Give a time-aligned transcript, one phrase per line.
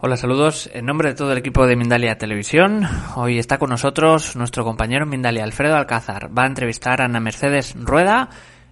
[0.00, 0.70] Hola, saludos.
[0.72, 2.86] En nombre de todo el equipo de Mindalia Televisión,
[3.16, 6.30] hoy está con nosotros nuestro compañero Mindalia, Alfredo Alcázar.
[6.36, 8.30] Va a entrevistar a Ana Mercedes Rueda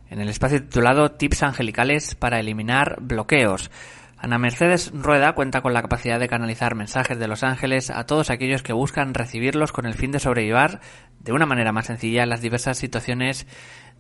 [0.09, 3.73] en el espacio titulado Tips Angelicales para eliminar bloqueos.
[4.19, 8.31] Ana Mercedes Rueda cuenta con la capacidad de canalizar mensajes de los ángeles a todos
[8.31, 10.81] aquellos que buscan recibirlos con el fin de sobrellevar
[11.21, 13.47] de una manera más sencilla las diversas situaciones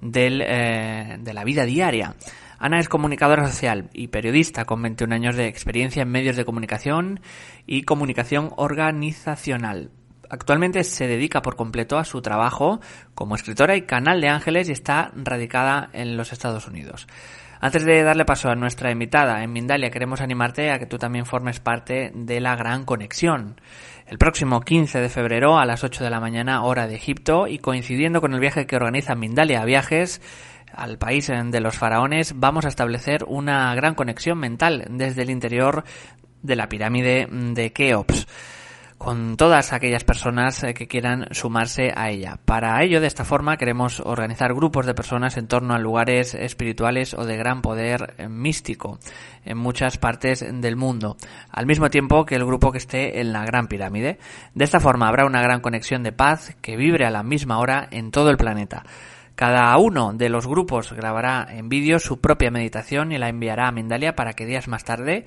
[0.00, 2.14] del, eh, de la vida diaria.
[2.58, 7.20] Ana es comunicadora social y periodista con 21 años de experiencia en medios de comunicación
[7.66, 9.90] y comunicación organizacional.
[10.30, 12.80] Actualmente se dedica por completo a su trabajo
[13.14, 17.06] como escritora y canal de ángeles y está radicada en los Estados Unidos.
[17.60, 21.24] Antes de darle paso a nuestra invitada en Mindalia, queremos animarte a que tú también
[21.24, 23.60] formes parte de la Gran Conexión.
[24.06, 27.58] El próximo 15 de febrero a las 8 de la mañana hora de Egipto y
[27.58, 30.20] coincidiendo con el viaje que organiza Mindalia Viajes,
[30.74, 35.84] al país de los faraones, vamos a establecer una gran conexión mental desde el interior
[36.42, 38.26] de la pirámide de Keops
[38.98, 42.38] con todas aquellas personas eh, que quieran sumarse a ella.
[42.44, 47.14] Para ello, de esta forma, queremos organizar grupos de personas en torno a lugares espirituales
[47.14, 48.98] o de gran poder eh, místico
[49.44, 51.16] en muchas partes del mundo,
[51.50, 54.18] al mismo tiempo que el grupo que esté en la Gran Pirámide.
[54.54, 57.86] De esta forma habrá una gran conexión de paz que vibre a la misma hora
[57.90, 58.84] en todo el planeta.
[59.36, 63.72] Cada uno de los grupos grabará en vídeo su propia meditación y la enviará a
[63.72, 65.26] Mindalia para que días más tarde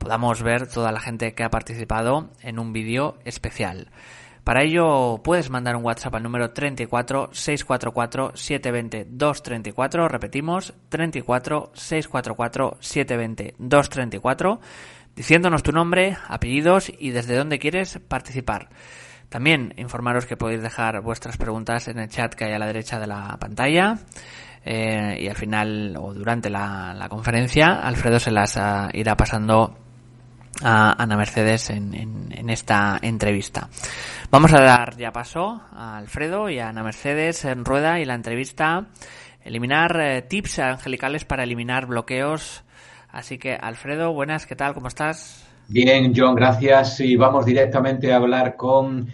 [0.00, 3.90] podamos ver toda la gente que ha participado en un vídeo especial.
[4.44, 12.78] Para ello puedes mandar un WhatsApp al número 34 644 720 234, repetimos 34 644
[12.80, 14.60] 720 234,
[15.14, 18.70] diciéndonos tu nombre, apellidos y desde dónde quieres participar.
[19.28, 22.98] También informaros que podéis dejar vuestras preguntas en el chat que hay a la derecha
[22.98, 23.98] de la pantalla.
[24.64, 29.74] Eh, y al final o durante la, conferencia Alfredo se las ah, irá pasando
[30.62, 33.68] a Ana Mercedes en, en, esta entrevista.
[34.30, 38.14] Vamos a dar ya paso a Alfredo y a Ana Mercedes en rueda y la
[38.14, 38.86] entrevista.
[39.42, 42.64] Eliminar eh, tips angelicales para eliminar bloqueos.
[43.08, 44.74] Así que Alfredo, buenas, ¿qué tal?
[44.74, 45.49] ¿Cómo estás?
[45.72, 46.98] Bien, John, gracias.
[46.98, 49.08] Y vamos directamente a hablar con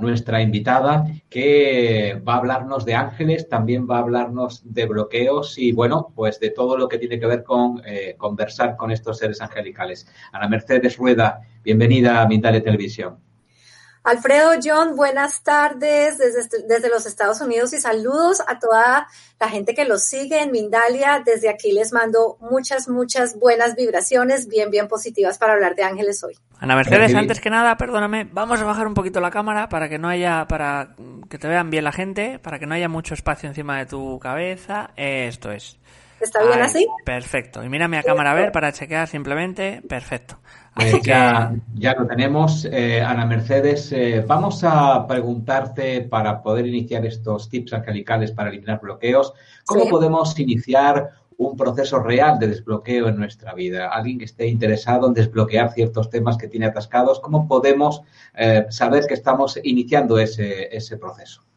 [0.00, 5.70] nuestra invitada que va a hablarnos de ángeles, también va a hablarnos de bloqueos y,
[5.70, 9.40] bueno, pues de todo lo que tiene que ver con eh, conversar con estos seres
[9.40, 10.08] angelicales.
[10.32, 13.27] Ana Mercedes Rueda, bienvenida a Mindale Televisión.
[14.08, 19.06] Alfredo, John, buenas tardes desde, desde, los Estados Unidos y saludos a toda
[19.38, 21.22] la gente que los sigue en Mindalia.
[21.22, 26.24] Desde aquí les mando muchas, muchas buenas vibraciones, bien, bien positivas para hablar de ángeles
[26.24, 26.32] hoy.
[26.58, 29.98] Ana Mercedes, antes que nada, perdóname, vamos a bajar un poquito la cámara para que
[29.98, 30.96] no haya, para
[31.28, 34.18] que te vean bien la gente, para que no haya mucho espacio encima de tu
[34.20, 34.88] cabeza.
[34.96, 35.78] Esto es.
[36.20, 36.86] ¿Está bien así?
[37.04, 37.62] Perfecto.
[37.64, 39.82] Y mírame a cámara a ver para chequear simplemente.
[39.88, 40.38] Perfecto.
[40.74, 43.90] Pues ya, ya lo tenemos, eh, Ana Mercedes.
[43.90, 49.34] Eh, vamos a preguntarte para poder iniciar estos tips angelicales para eliminar bloqueos,
[49.64, 53.88] ¿cómo podemos iniciar un proceso real de desbloqueo en nuestra vida?
[53.88, 58.02] Alguien que esté interesado en desbloquear ciertos temas que tiene atascados, ¿cómo podemos
[58.34, 61.47] eh, saber que estamos iniciando ese, ese proceso?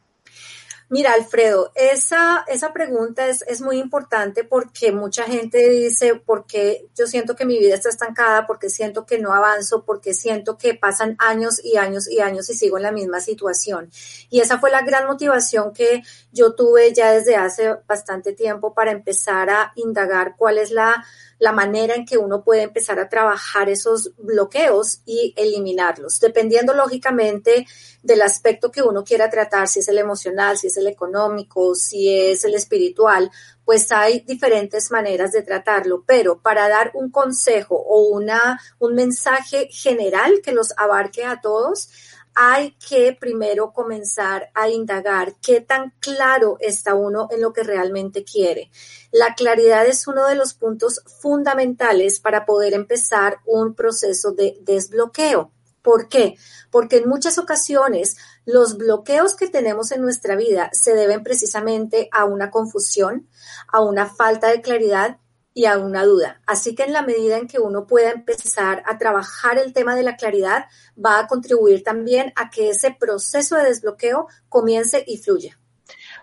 [0.93, 7.07] Mira, Alfredo, esa, esa pregunta es, es, muy importante porque mucha gente dice, porque yo
[7.07, 11.15] siento que mi vida está estancada, porque siento que no avanzo, porque siento que pasan
[11.17, 13.89] años y años y años y sigo en la misma situación.
[14.29, 16.03] Y esa fue la gran motivación que
[16.33, 21.05] yo tuve ya desde hace bastante tiempo para empezar a indagar cuál es la
[21.41, 27.65] la manera en que uno puede empezar a trabajar esos bloqueos y eliminarlos, dependiendo lógicamente
[28.03, 32.13] del aspecto que uno quiera tratar, si es el emocional, si es el económico, si
[32.15, 33.31] es el espiritual,
[33.65, 39.67] pues hay diferentes maneras de tratarlo, pero para dar un consejo o una, un mensaje
[39.71, 41.89] general que los abarque a todos,
[42.35, 48.23] hay que primero comenzar a indagar qué tan claro está uno en lo que realmente
[48.23, 48.71] quiere.
[49.11, 55.51] La claridad es uno de los puntos fundamentales para poder empezar un proceso de desbloqueo.
[55.81, 56.37] ¿Por qué?
[56.69, 62.25] Porque en muchas ocasiones los bloqueos que tenemos en nuestra vida se deben precisamente a
[62.25, 63.27] una confusión,
[63.67, 65.17] a una falta de claridad
[65.53, 66.41] y a una duda.
[66.45, 70.03] Así que en la medida en que uno pueda empezar a trabajar el tema de
[70.03, 70.65] la claridad,
[71.03, 75.60] va a contribuir también a que ese proceso de desbloqueo comience y fluya.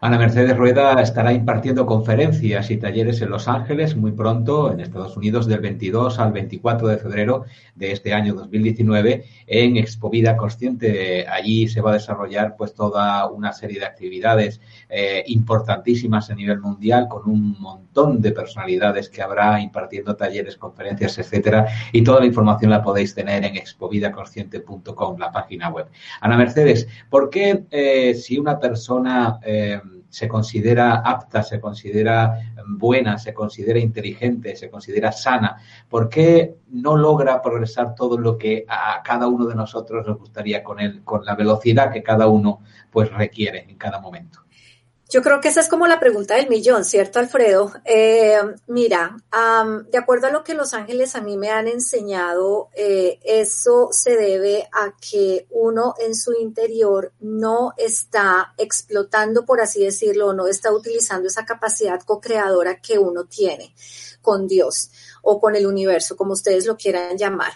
[0.00, 5.16] Ana Mercedes Rueda estará impartiendo conferencias y talleres en Los Ángeles muy pronto, en Estados
[5.16, 11.26] Unidos, del 22 al 24 de febrero de este año 2019 en Expo Vida Consciente.
[11.26, 16.60] Allí se va a desarrollar pues toda una serie de actividades eh, importantísimas a nivel
[16.60, 21.66] mundial con un montón de personalidades que habrá impartiendo talleres, conferencias, etcétera.
[21.90, 25.88] Y toda la información la podéis tener en expovidaconsciente.com, la página web.
[26.20, 33.18] Ana Mercedes, ¿por qué eh, si una persona eh, se considera apta, se considera buena,
[33.18, 35.56] se considera inteligente, se considera sana,
[35.88, 40.62] ¿por qué no logra progresar todo lo que a cada uno de nosotros nos gustaría
[40.64, 42.60] con él, con la velocidad que cada uno
[42.90, 44.40] pues requiere en cada momento?
[45.10, 47.72] Yo creo que esa es como la pregunta del millón, ¿cierto, Alfredo?
[47.86, 49.16] Eh, mira,
[49.90, 54.16] de acuerdo a lo que Los Ángeles a mí me han enseñado, eh, eso se
[54.16, 60.72] debe a que uno en su interior no está explotando, por así decirlo, no está
[60.72, 63.74] utilizando esa capacidad co-creadora que uno tiene
[64.20, 64.90] con Dios
[65.30, 67.52] o con el universo, como ustedes lo quieran llamar.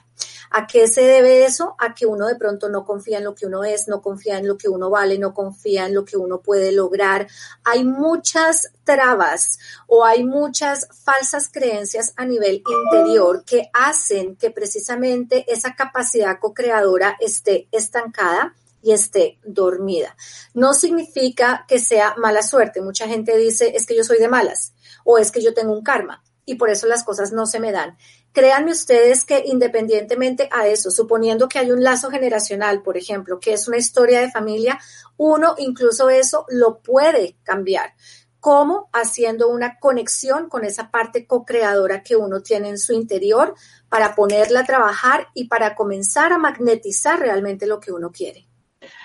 [0.50, 1.74] ¿A qué se debe eso?
[1.78, 4.46] A que uno de pronto no confía en lo que uno es, no confía en
[4.46, 7.26] lo que uno vale, no confía en lo que uno puede lograr.
[7.64, 15.50] Hay muchas trabas o hay muchas falsas creencias a nivel interior que hacen que precisamente
[15.50, 20.14] esa capacidad co-creadora esté estancada y esté dormida.
[20.52, 22.82] No significa que sea mala suerte.
[22.82, 24.74] Mucha gente dice, es que yo soy de malas
[25.04, 27.72] o es que yo tengo un karma y por eso las cosas no se me
[27.72, 27.96] dan.
[28.32, 33.52] Créanme ustedes que independientemente a eso, suponiendo que hay un lazo generacional, por ejemplo, que
[33.52, 34.78] es una historia de familia,
[35.16, 37.94] uno incluso eso lo puede cambiar.
[38.40, 38.88] ¿Cómo?
[38.92, 43.54] Haciendo una conexión con esa parte co-creadora que uno tiene en su interior
[43.88, 48.48] para ponerla a trabajar y para comenzar a magnetizar realmente lo que uno quiere.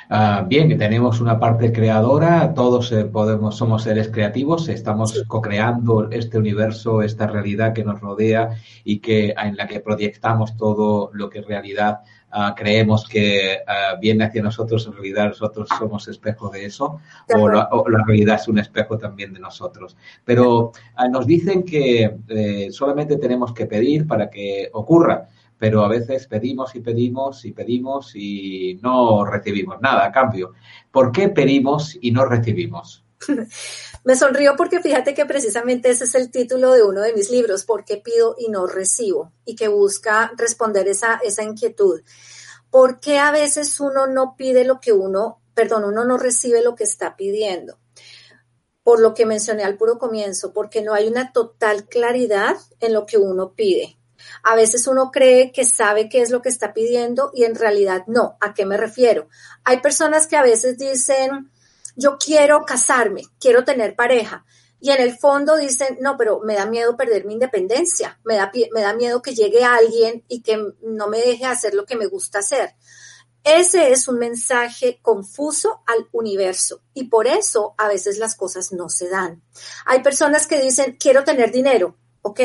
[0.09, 6.37] Ah, bien, tenemos una parte creadora, todos eh, podemos, somos seres creativos, estamos co-creando este
[6.37, 8.51] universo, esta realidad que nos rodea
[8.85, 11.99] y que en la que proyectamos todo lo que en realidad
[12.31, 17.01] ah, creemos que ah, viene hacia nosotros, en realidad nosotros somos espejo de eso,
[17.35, 17.67] o la,
[18.07, 19.97] realidad es un espejo también de nosotros.
[20.23, 20.71] Pero
[21.11, 25.27] nos dicen que eh, solamente tenemos que pedir para que ocurra
[25.57, 30.53] pero a veces pedimos y pedimos y pedimos y no recibimos nada a cambio.
[30.91, 33.03] ¿Por qué pedimos y no recibimos?
[34.03, 37.65] Me sonrío porque fíjate que precisamente ese es el título de uno de mis libros,
[37.65, 39.31] ¿Por qué pido y no recibo?
[39.45, 42.01] Y que busca responder esa, esa inquietud.
[42.69, 46.75] ¿Por qué a veces uno no pide lo que uno, perdón, uno no recibe lo
[46.75, 47.79] que está pidiendo?
[48.83, 53.05] Por lo que mencioné al puro comienzo, porque no hay una total claridad en lo
[53.05, 53.97] que uno pide.
[54.43, 58.03] A veces uno cree que sabe qué es lo que está pidiendo y en realidad
[58.07, 58.37] no.
[58.41, 59.29] ¿A qué me refiero?
[59.63, 61.51] Hay personas que a veces dicen,
[61.95, 64.45] yo quiero casarme, quiero tener pareja.
[64.79, 68.51] Y en el fondo dicen, no, pero me da miedo perder mi independencia, me da,
[68.73, 72.05] me da miedo que llegue alguien y que no me deje hacer lo que me
[72.05, 72.75] gusta hacer.
[73.43, 78.89] Ese es un mensaje confuso al universo y por eso a veces las cosas no
[78.89, 79.41] se dan.
[79.85, 82.41] Hay personas que dicen, quiero tener dinero, ok,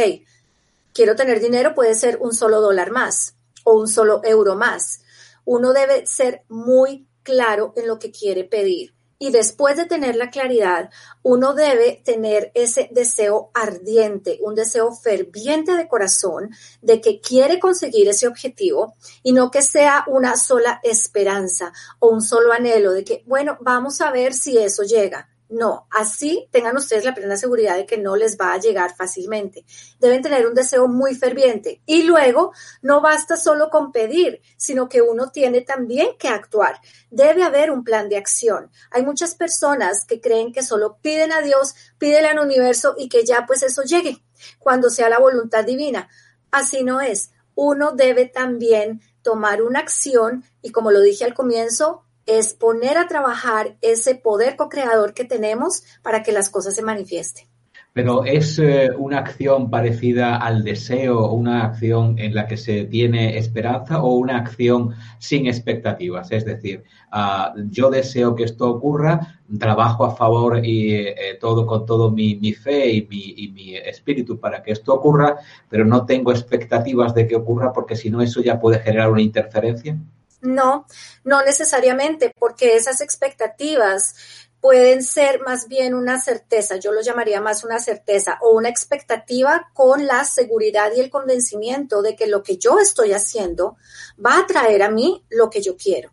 [0.93, 5.01] quiero tener dinero puede ser un solo dólar más o un solo euro más.
[5.45, 8.95] Uno debe ser muy claro en lo que quiere pedir.
[9.19, 10.91] Y después de tener la claridad,
[11.23, 18.09] uno debe tener ese deseo ardiente, un deseo ferviente de corazón de que quiere conseguir
[18.09, 23.23] ese objetivo y no que sea una sola esperanza o un solo anhelo de que,
[23.25, 25.32] bueno, vamos a ver si eso llega.
[25.53, 29.67] No, así tengan ustedes la plena seguridad de que no les va a llegar fácilmente.
[30.01, 31.83] Deben tener un deseo muy ferviente.
[31.85, 36.81] Y luego, no basta solo con pedir, sino que uno tiene también que actuar.
[37.11, 38.71] Debe haber un plan de acción.
[38.91, 43.23] Hay muchas personas que creen que solo piden a Dios, piden al universo y que
[43.23, 44.25] ya pues eso llegue
[44.59, 46.09] cuando sea la voluntad divina.
[46.51, 47.31] Así no es.
[47.55, 53.09] Uno debe también tomar una acción y como lo dije al comienzo, es poner a
[53.09, 57.47] trabajar ese poder co-creador que tenemos para que las cosas se manifiesten.
[57.95, 63.37] Pero es eh, una acción parecida al deseo, una acción en la que se tiene
[63.37, 66.33] esperanza o una acción sin expectativas.
[66.33, 71.85] Es decir, ah, yo deseo que esto ocurra, trabajo a favor y eh, todo con
[71.85, 75.37] todo mi, fe y mi, y mi, espíritu para que esto ocurra,
[75.69, 79.21] pero no tengo expectativas de que ocurra porque si no eso ya puede generar una
[79.21, 79.99] interferencia.
[80.43, 80.87] No,
[81.25, 84.15] no necesariamente, porque esas expectativas
[84.61, 89.71] pueden ser más bien una certeza, yo lo llamaría más una certeza o una expectativa
[89.75, 93.77] con la seguridad y el convencimiento de que lo que yo estoy haciendo
[94.25, 96.13] va a traer a mí lo que yo quiero.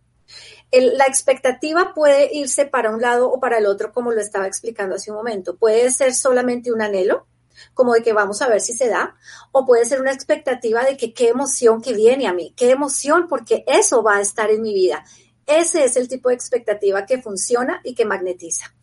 [0.72, 4.96] la expectativa puede irse para un lado o para el otro, como lo estaba explicando
[4.96, 5.56] hace un momento.
[5.58, 7.28] Puede ser solamente un anhelo,
[7.74, 9.16] como de que vamos a ver si se da,
[9.52, 13.28] o puede ser una expectativa de que qué emoción que viene a mí, qué emoción
[13.28, 15.04] porque eso va a estar en mi vida.
[15.46, 18.74] Ese es el tipo de expectativa que funciona y que magnetiza.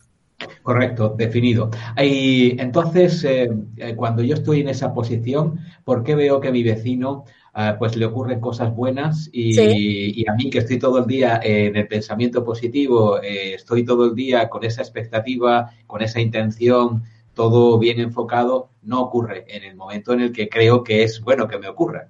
[0.61, 1.71] Correcto, definido.
[1.97, 6.61] Y entonces, eh, eh, cuando yo estoy en esa posición, ¿por qué veo que mi
[6.61, 11.39] vecino ah, pues le ocurren cosas buenas y, a mí que estoy todo el día
[11.41, 17.03] en el pensamiento positivo, eh, estoy todo el día con esa expectativa, con esa intención,
[17.37, 21.47] todo bien enfocado, no ocurre en el momento en el que creo que es bueno
[21.47, 22.09] que me ocurra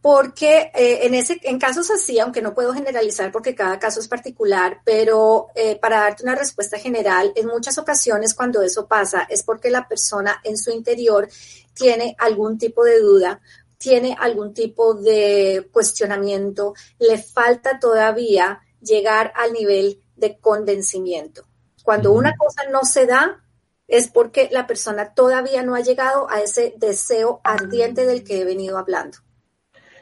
[0.00, 4.08] porque eh, en, ese, en casos así, aunque no puedo generalizar porque cada caso es
[4.08, 9.42] particular, pero eh, para darte una respuesta general, en muchas ocasiones cuando eso pasa es
[9.42, 11.28] porque la persona en su interior
[11.74, 13.40] tiene algún tipo de duda,
[13.76, 21.42] tiene algún tipo de cuestionamiento, le falta todavía llegar al nivel de convencimiento.
[21.82, 23.42] Cuando una cosa no se da,
[23.88, 28.44] es porque la persona todavía no ha llegado a ese deseo ardiente del que he
[28.44, 29.18] venido hablando.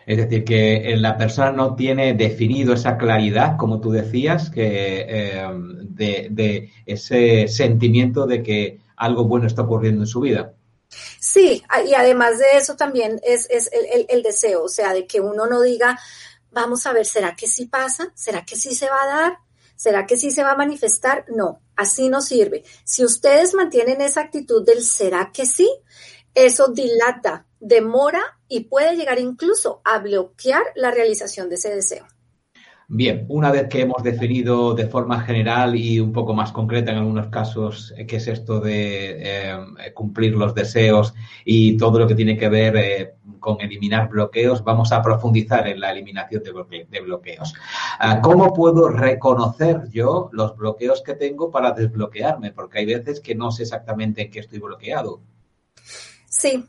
[0.05, 5.49] Es decir, que la persona no tiene definido esa claridad, como tú decías, que eh,
[5.51, 10.53] de, ese sentimiento de que algo bueno está ocurriendo en su vida.
[11.19, 15.61] Sí, y además de eso también es, el, deseo, o sea, de que uno no
[15.61, 15.99] diga,
[16.53, 18.13] vamos a ver, ¿será que sí pasa?
[18.15, 19.39] ¿Será que sí se va a dar?
[19.77, 21.27] ¿Será que sí se va a manifestar?
[21.29, 22.65] No, así no sirve.
[22.85, 25.71] Si ustedes mantienen esa actitud del ¿será que sí?
[26.35, 32.07] Eso dilata, demora y puede llegar incluso a bloquear la realización de ese deseo.
[32.89, 36.99] Bien, una vez que hemos definido de forma general y un poco más concreta en
[36.99, 41.13] algunos casos eh, qué es esto de eh, cumplir los deseos
[41.45, 45.81] y todo lo que tiene que ver eh, con eliminar bloqueos, vamos a profundizar en
[45.81, 47.55] la eliminación de, bloqueos.
[47.99, 52.53] Ah, ¿Cómo puedo reconocer yo los bloqueos que tengo para desbloquearme?
[52.53, 55.23] Porque hay veces que no sé exactamente en qué estoy bloqueado.
[56.29, 56.65] Sí,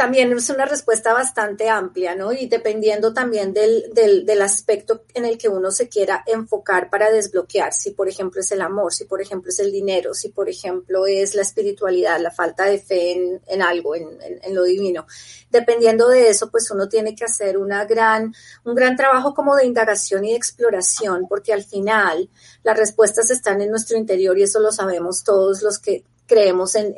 [0.00, 2.32] también es una respuesta bastante amplia, ¿no?
[2.32, 7.10] Y dependiendo también del, del, del, aspecto en el que uno se quiera enfocar para
[7.10, 10.48] desbloquear, si por ejemplo es el amor, si por ejemplo es el dinero, si por
[10.48, 15.06] ejemplo es la espiritualidad, la falta de fe en, en algo, en, en, lo divino.
[15.50, 19.66] Dependiendo de eso, pues uno tiene que hacer una gran, un gran trabajo como de
[19.66, 22.30] indagación y de exploración, porque al final
[22.62, 26.94] las respuestas están en nuestro interior y eso lo sabemos todos los que creemos en,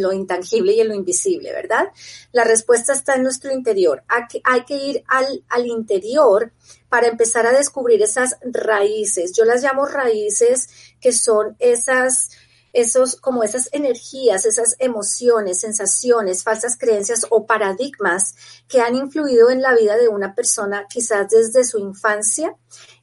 [0.00, 1.88] lo intangible y en lo invisible, ¿verdad?
[2.30, 4.04] La respuesta está en nuestro interior.
[4.44, 6.52] Hay que, ir al, al interior
[6.88, 9.32] para empezar a descubrir esas raíces.
[9.36, 10.68] Yo las llamo raíces
[11.00, 12.30] que son esas
[12.72, 18.36] esos, como esas energías, esas emociones, sensaciones, falsas creencias o paradigmas
[18.68, 22.54] que han influido en la vida de una persona quizás desde su infancia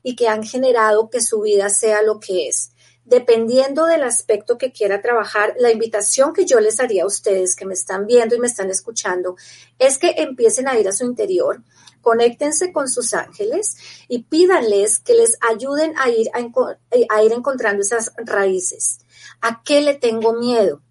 [0.02, 2.72] y que han generado que su vida sea lo que es
[3.08, 7.66] dependiendo del aspecto que quiera trabajar, la invitación que yo les haría a ustedes que
[7.66, 9.38] me están viendo y me están escuchando
[9.80, 11.64] es que empiecen a ir a su interior,
[12.02, 13.78] conéctense con sus ángeles
[14.10, 19.00] y pídanles que les ayuden a ir, a, ir encontrando esas raíces.
[19.40, 20.82] ¿A qué le tengo miedo?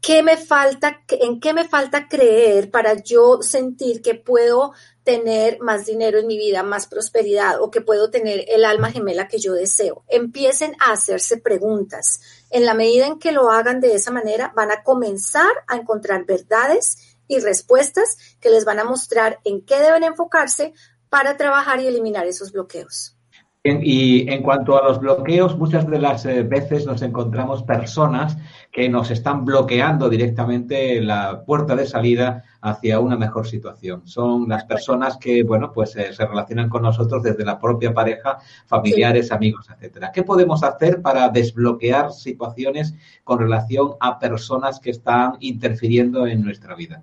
[0.00, 4.72] ¿Qué me falta, en qué me falta creer para yo sentir que puedo
[5.08, 9.26] tener más dinero en mi vida, más prosperidad o que puedo tener el alma gemela
[9.26, 10.04] que yo deseo.
[10.06, 12.20] Empiecen a hacerse preguntas.
[12.50, 16.26] En la medida en que lo hagan de esa manera, van a comenzar a encontrar
[16.26, 20.74] verdades y respuestas que les van a mostrar en qué deben enfocarse
[21.08, 23.17] para trabajar y eliminar esos bloqueos.
[23.64, 28.36] Y en cuanto a los bloqueos, muchas de las eh, veces nos encontramos personas
[28.70, 34.06] que nos están bloqueando directamente la puerta de salida hacia una mejor situación.
[34.06, 38.38] Son las personas que, bueno, pues eh, se relacionan con nosotros desde la propia pareja,
[38.66, 40.12] familiares, amigos, etcétera.
[40.12, 46.76] ¿Qué podemos hacer para desbloquear situaciones con relación a personas que están interfiriendo en nuestra
[46.76, 47.02] vida?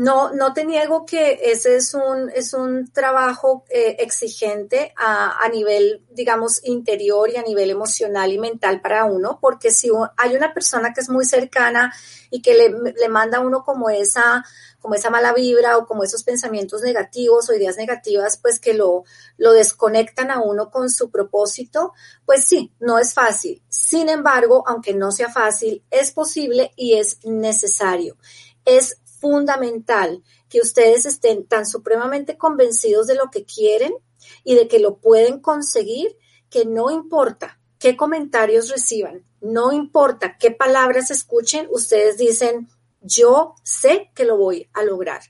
[0.00, 5.48] No, no te niego que ese es un, es un trabajo eh, exigente a, a,
[5.50, 10.54] nivel, digamos, interior y a nivel emocional y mental para uno, porque si hay una
[10.54, 11.92] persona que es muy cercana
[12.30, 14.42] y que le, le manda a uno como esa,
[14.78, 19.04] como esa mala vibra o como esos pensamientos negativos o ideas negativas, pues que lo,
[19.36, 21.92] lo desconectan a uno con su propósito,
[22.24, 23.62] pues sí, no es fácil.
[23.68, 28.16] Sin embargo, aunque no sea fácil, es posible y es necesario.
[28.64, 33.92] Es fundamental que ustedes estén tan supremamente convencidos de lo que quieren
[34.44, 36.16] y de que lo pueden conseguir,
[36.48, 42.68] que no importa qué comentarios reciban, no importa qué palabras escuchen, ustedes dicen,
[43.00, 45.22] yo sé que lo voy a lograr.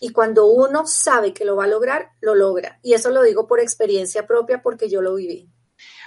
[0.00, 2.78] Y cuando uno sabe que lo va a lograr, lo logra.
[2.82, 5.50] Y eso lo digo por experiencia propia porque yo lo viví.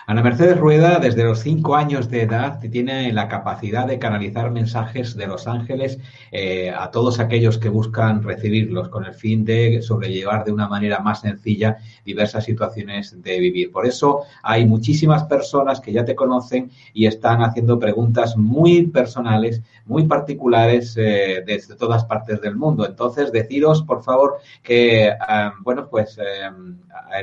[0.08, 5.16] Ana Mercedes Rueda, desde los cinco años de edad, tiene la capacidad de canalizar mensajes
[5.16, 6.00] de los ángeles
[6.32, 11.00] eh, a todos aquellos que buscan recibirlos con el fin de sobrellevar de una manera
[11.00, 13.72] más sencilla diversas situaciones de vivir.
[13.72, 19.62] Por eso hay muchísimas personas que ya te conocen y están haciendo preguntas muy personales,
[19.86, 22.88] muy particulares eh, desde todas partes del mundo.
[22.88, 25.16] Entonces, deciros, por favor, que, eh,
[25.60, 26.18] bueno, pues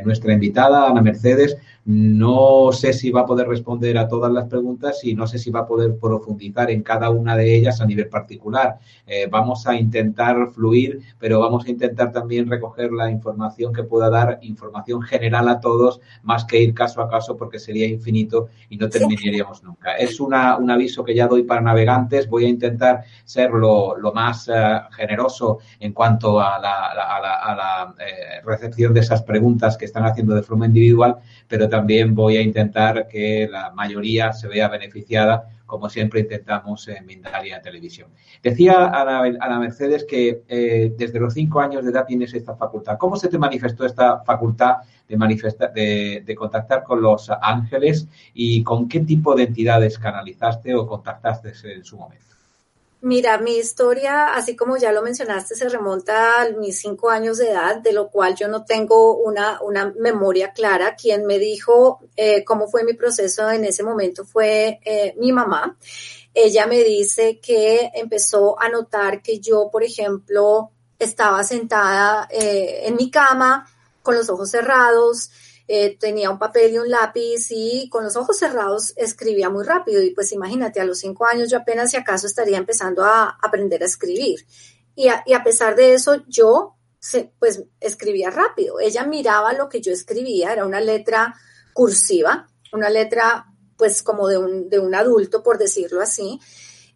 [0.05, 1.57] nuestra invitada, Ana Mercedes,
[1.89, 5.51] no sé si va a poder responder a todas las preguntas y no sé si
[5.51, 8.79] va a poder profundizar en cada una de ellas a nivel particular.
[9.07, 14.11] Eh, vamos a intentar fluir, pero vamos a intentar también recoger la información que pueda
[14.11, 18.77] dar, información general a todos, más que ir caso a caso porque sería infinito y
[18.77, 19.97] no terminaríamos nunca.
[19.97, 22.29] Es una, un aviso que ya doy para navegantes.
[22.29, 28.43] Voy a intentar ser lo, más eh, generoso en cuanto a la, a la, eh,
[28.45, 31.17] recepción de esas preguntas que están haciendo de forma individual,
[31.49, 36.89] pero también también voy a intentar que la mayoría se vea beneficiada, como siempre intentamos
[36.89, 38.11] en Mindalia Televisión.
[38.43, 42.99] Decía Ana, Mercedes que eh, desde los cinco años de edad tienes esta facultad.
[42.99, 48.99] ¿Cómo se te manifestó esta facultad de, de contactar con los ángeles y con qué
[49.01, 52.38] tipo de entidades canalizaste o contactaste en su momento?
[53.01, 57.51] Mira, mi historia, así como ya lo mencionaste, se remonta a mis cinco años de
[57.51, 60.97] edad, de lo cual yo no tengo una, una memoria clara.
[60.97, 65.79] Quien me dijo eh, cómo fue mi proceso en ese momento fue eh, mi mamá.
[66.35, 72.97] Ella me dice que empezó a notar que yo, por ejemplo, estaba sentada eh, en
[72.97, 73.65] mi cama
[74.03, 75.31] con los ojos cerrados,
[75.71, 80.03] eh, tenía un papel y un lápiz y con los ojos cerrados escribía muy rápido.
[80.03, 83.83] Y pues imagínate, a los cinco años yo apenas si acaso estaría empezando a aprender
[83.83, 84.47] a escribir.
[84.95, 86.75] Y a, y a pesar de eso, yo
[87.39, 88.81] pues escribía rápido.
[88.81, 91.35] Ella miraba lo que yo escribía, era una letra
[91.75, 93.47] cursiva, una letra
[93.77, 96.41] pues como de un, de un adulto, por decirlo así,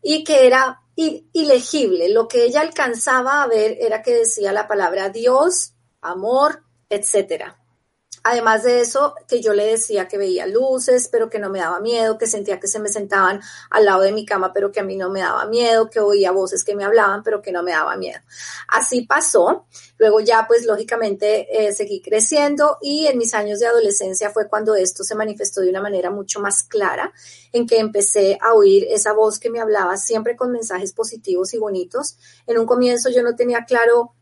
[0.03, 2.09] y que era ilegible.
[2.09, 7.62] Lo que ella alcanzaba a ver era que decía la palabra Dios, amor, etcétera.
[8.25, 11.81] Además de eso, que yo le decía que veía luces, pero que no me daba
[11.81, 14.85] miedo, que sentía que se me sentaban al lado de mi cama, pero que a
[14.85, 17.73] mí no me daba miedo, que oía voces que me hablaban, pero que no me
[17.73, 18.21] daba miedo.
[18.69, 19.67] Así pasó.
[19.99, 24.77] Luego ya, pues lógicamente, eh, seguí creciendo y en mis años de adolescencia fue cuando
[24.77, 27.13] esto se manifestó de una manera mucho más clara,
[27.53, 31.59] en que empecé a oír esa voz que me hablaba siempre con mensajes positivos y
[31.59, 32.17] bonitos.
[32.47, 34.15] En un comienzo yo no tenía claro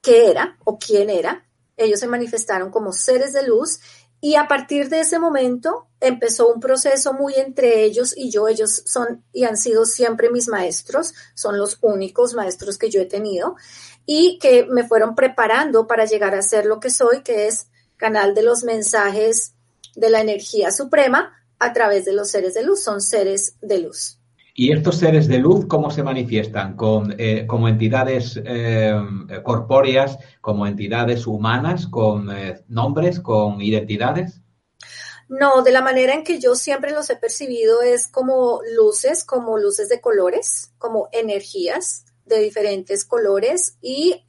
[0.00, 1.47] qué era o quién era,
[1.78, 3.80] ellos se manifestaron como seres de luz
[4.20, 8.48] y a partir de ese momento empezó un proceso muy entre ellos y yo.
[8.48, 13.06] Ellos son y han sido siempre mis maestros, son los únicos maestros que yo he
[13.06, 13.54] tenido
[14.04, 18.34] y que me fueron preparando para llegar a ser lo que soy, que es canal
[18.34, 19.54] de los mensajes
[19.94, 22.82] de la energía suprema a través de los seres de luz.
[22.82, 24.17] Son seres de luz.
[24.60, 26.74] ¿Y estos seres de luz cómo se manifiestan?
[26.74, 28.92] ¿Con, eh, ¿Como entidades eh,
[29.44, 34.40] corpóreas, como entidades humanas, con eh, nombres, con identidades?
[35.28, 39.58] No, de la manera en que yo siempre los he percibido es como luces, como
[39.58, 43.78] luces de colores, como energías de diferentes colores.
[43.80, 44.24] Y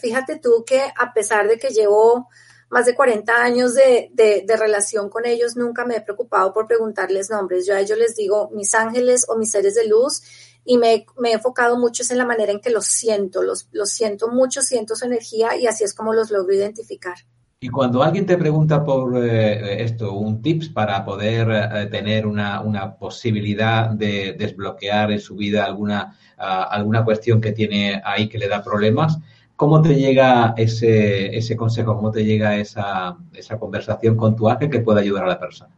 [0.00, 2.30] fíjate tú que a pesar de que llevo
[2.70, 7.66] más de 40 años de, relación con ellos, nunca me he preocupado por preguntarles nombres.
[7.66, 10.22] Yo a ellos les digo mis ángeles o mis seres de luz
[10.64, 14.28] y me, he enfocado mucho en la manera en que los siento, los, los siento
[14.28, 17.16] mucho, siento su energía y así es como los logro identificar.
[17.64, 22.96] Y cuando alguien te pregunta por eh, esto, un tips para poder eh, tener una,
[22.98, 28.48] posibilidad de desbloquear en su vida alguna, ah, alguna cuestión que tiene ahí que le
[28.48, 29.18] da problemas,
[29.64, 31.96] ¿Cómo te llega ese, ese consejo?
[31.96, 35.74] ¿Cómo te llega esa, esa conversación con tu ángel que puede ayudar a la persona?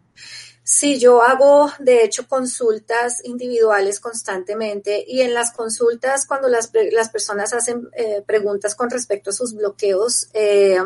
[0.65, 7.11] Sí, yo hago de hecho consultas individuales constantemente y en las consultas cuando las, las
[7.11, 10.79] personas hacen eh, preguntas con respecto a sus bloqueos, eh,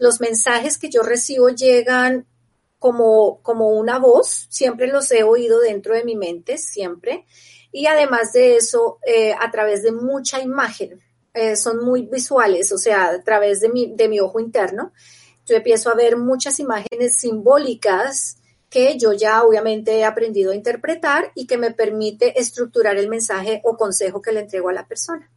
[0.00, 2.26] los mensajes que yo recibo llegan
[2.80, 7.24] como, como una voz, siempre los he oído dentro de mi mente, siempre,
[7.70, 11.00] y además de eso, eh, a través de mucha imagen.
[11.34, 14.92] Eh, son muy visuales, o sea, a través de mi, de mi ojo interno,
[15.46, 18.36] yo empiezo a ver muchas imágenes simbólicas
[18.68, 23.60] que yo ya obviamente he aprendido a interpretar y que me permite estructurar el mensaje
[23.64, 25.30] o consejo que le entrego a la persona.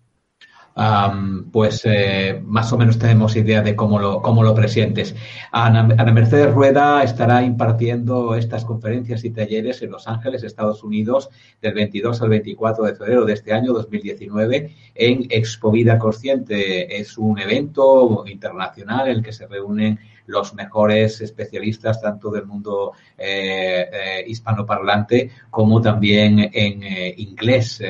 [1.52, 5.16] Pues eh, más o menos tenemos idea de cómo lo, cómo lo presentes.
[5.52, 11.30] Ana, Mercedes Rueda estará impartiendo estas conferencias y talleres en Los Ángeles, Estados Unidos,
[11.62, 17.00] del 22 al 24 de febrero de este año 2019 en Expo Vida Consciente.
[17.00, 22.94] Es un evento internacional en el que se reúnen los mejores especialistas tanto del mundo
[23.18, 27.82] eh, eh, hispanoparlante como también en eh, inglés.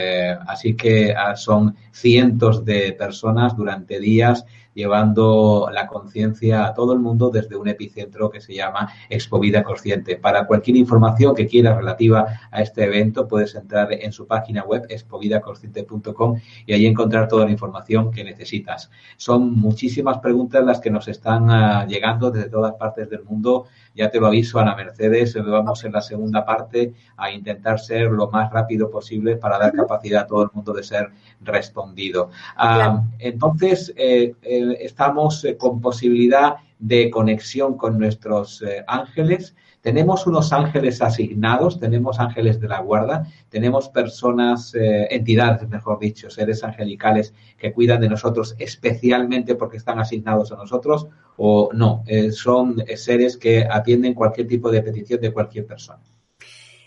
[0.48, 4.46] así que ah, son cientos de personas durante días
[4.76, 9.64] llevando la conciencia a todo el mundo desde un epicentro que se llama Expo Vida
[9.64, 10.18] Consciente.
[10.18, 14.84] Para cualquier información que quieras relativa a este evento, puedes entrar en su página web
[14.90, 18.92] expovidaconsciente.com y ahí encontrar toda la información que necesitas.
[19.18, 23.66] Son muchísimas preguntas las que nos están ah, llegando desde todas partes del mundo.
[23.96, 28.30] Ya te lo aviso, Ana Mercedes, vamos en la segunda parte a intentar ser lo
[28.30, 32.30] más rápido posible para dar capacidad a todo el mundo de ser respondido.
[32.58, 39.56] Ah, entonces, eh, eh, estamos eh, con posibilidad de conexión con nuestros eh, ángeles.
[39.86, 46.28] Tenemos unos ángeles asignados, tenemos ángeles de la guarda, tenemos personas, eh, entidades, mejor dicho,
[46.32, 51.06] seres angelicales que cuidan de nosotros especialmente porque están asignados a nosotros
[51.38, 56.02] o no, son seres que atienden cualquier tipo de petición de cualquier persona.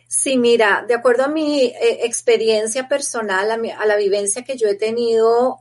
[0.09, 5.59] Sí, mira, de acuerdo a mi experiencia personal, a, la vivencia que yo he tenido,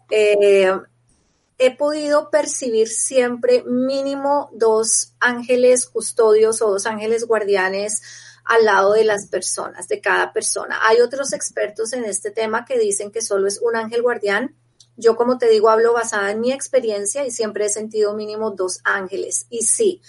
[1.57, 8.01] he podido percibir siempre mínimo dos ángeles custodios o dos ángeles guardianes
[8.45, 10.79] al lado de las personas, de cada persona.
[10.83, 14.55] Hay otros expertos en este tema que dicen que solo es un ángel guardián.
[14.95, 18.79] Yo, como te digo, hablo basada en mi experiencia y siempre he sentido mínimo dos
[18.83, 19.47] ángeles.
[19.49, 20.01] Y sí,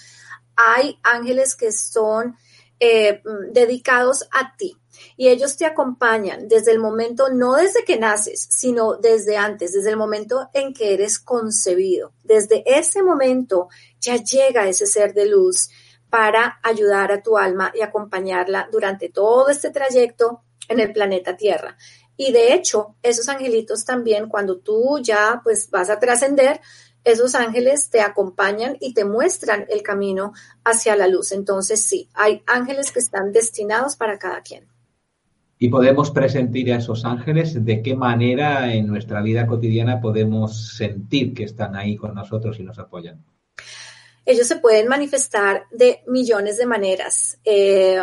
[0.54, 2.36] hay ángeles que son
[2.78, 4.78] eh, dedicados a ti
[5.16, 9.90] y ellos te acompañan desde el momento, no desde que naces, sino desde antes, desde
[9.90, 12.12] el momento en que eres concebido.
[12.22, 13.68] Desde ese momento
[14.00, 15.70] ya llega ese ser de luz
[16.10, 21.76] para ayudar a tu alma y acompañarla durante todo este trayecto en el planeta Tierra.
[22.16, 26.60] Y de hecho, esos angelitos también, cuando tú ya pues vas a trascender,
[27.04, 30.32] esos ángeles te acompañan y te muestran el camino
[30.64, 31.32] hacia la luz.
[31.32, 34.68] Entonces, sí, hay ángeles que están destinados para cada quien
[35.58, 41.34] y podemos presentir a esos ángeles, de qué manera en nuestra vida cotidiana podemos sentir
[41.34, 43.24] que están ahí con nosotros y nos apoyan.
[44.24, 47.98] Ellos se pueden manifestar de millones de maneras, eh,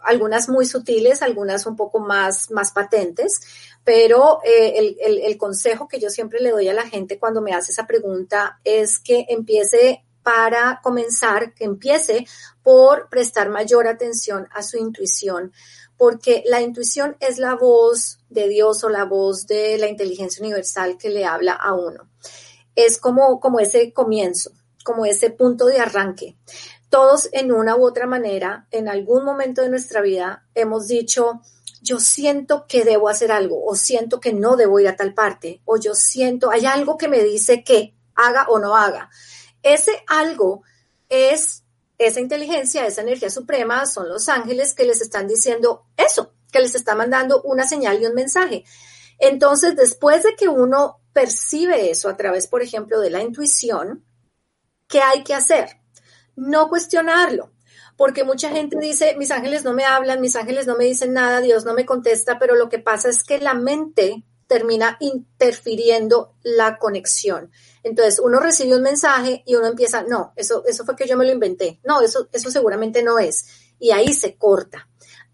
[0.00, 3.40] algunas muy sutiles, algunas un poco más, más patentes,
[3.82, 7.52] pero eh, el, el consejo que yo siempre le doy a la gente cuando me
[7.52, 12.26] hace esa pregunta es que empiece para comenzar, que empiece
[12.62, 15.52] por prestar mayor atención a su intuición,
[15.96, 20.98] porque la intuición es la voz de Dios o la voz de la inteligencia universal
[20.98, 22.10] que le habla a uno.
[22.74, 24.52] Es como, como ese comienzo,
[24.84, 26.36] como ese punto de arranque.
[26.90, 31.40] Todos en una u otra manera, en algún momento de nuestra vida, hemos dicho,
[31.82, 35.62] yo siento que debo hacer algo, o siento que no debo ir a tal parte,
[35.64, 39.10] o yo siento, hay algo que me dice que haga o no haga.
[39.62, 40.62] Ese algo
[41.08, 41.64] es
[41.98, 46.74] esa inteligencia, esa energía suprema, son los ángeles que les están diciendo eso, que les
[46.74, 48.64] está mandando una señal y un mensaje.
[49.18, 54.04] Entonces, después de que uno percibe eso a través, por ejemplo, de la intuición,
[54.88, 55.80] ¿qué hay que hacer?
[56.34, 57.52] No cuestionarlo,
[57.96, 61.40] porque mucha gente dice, mis ángeles no me hablan, mis ángeles no me dicen nada,
[61.40, 66.78] Dios no me contesta, pero lo que pasa es que la mente termina interfiriendo la
[66.78, 67.50] conexión.
[67.82, 71.24] Entonces, uno recibe un mensaje y uno empieza, no, eso, eso fue que yo me
[71.24, 71.80] lo inventé.
[71.84, 73.46] No, eso, eso seguramente no es.
[73.78, 74.88] Y ahí se corta.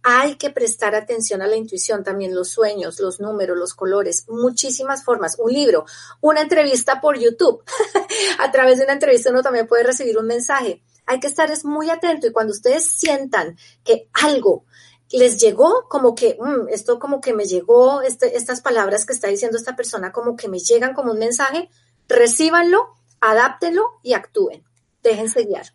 [0.05, 5.05] Hay que prestar atención a la intuición, también los sueños, los números, los colores, muchísimas
[5.05, 5.37] formas.
[5.38, 5.85] Un libro,
[6.20, 7.62] una entrevista por YouTube.
[8.38, 10.83] a través de una entrevista uno también puede recibir un mensaje.
[11.07, 14.64] Hay que estar es muy atento y cuando ustedes sientan que algo
[15.12, 19.29] les llegó como que, mm, esto como que me llegó, este, estas palabras que está
[19.29, 21.68] diciendo esta persona como que me llegan como un mensaje,
[22.09, 24.64] recíbanlo, adáptenlo y actúen.
[25.03, 25.66] Déjense guiar.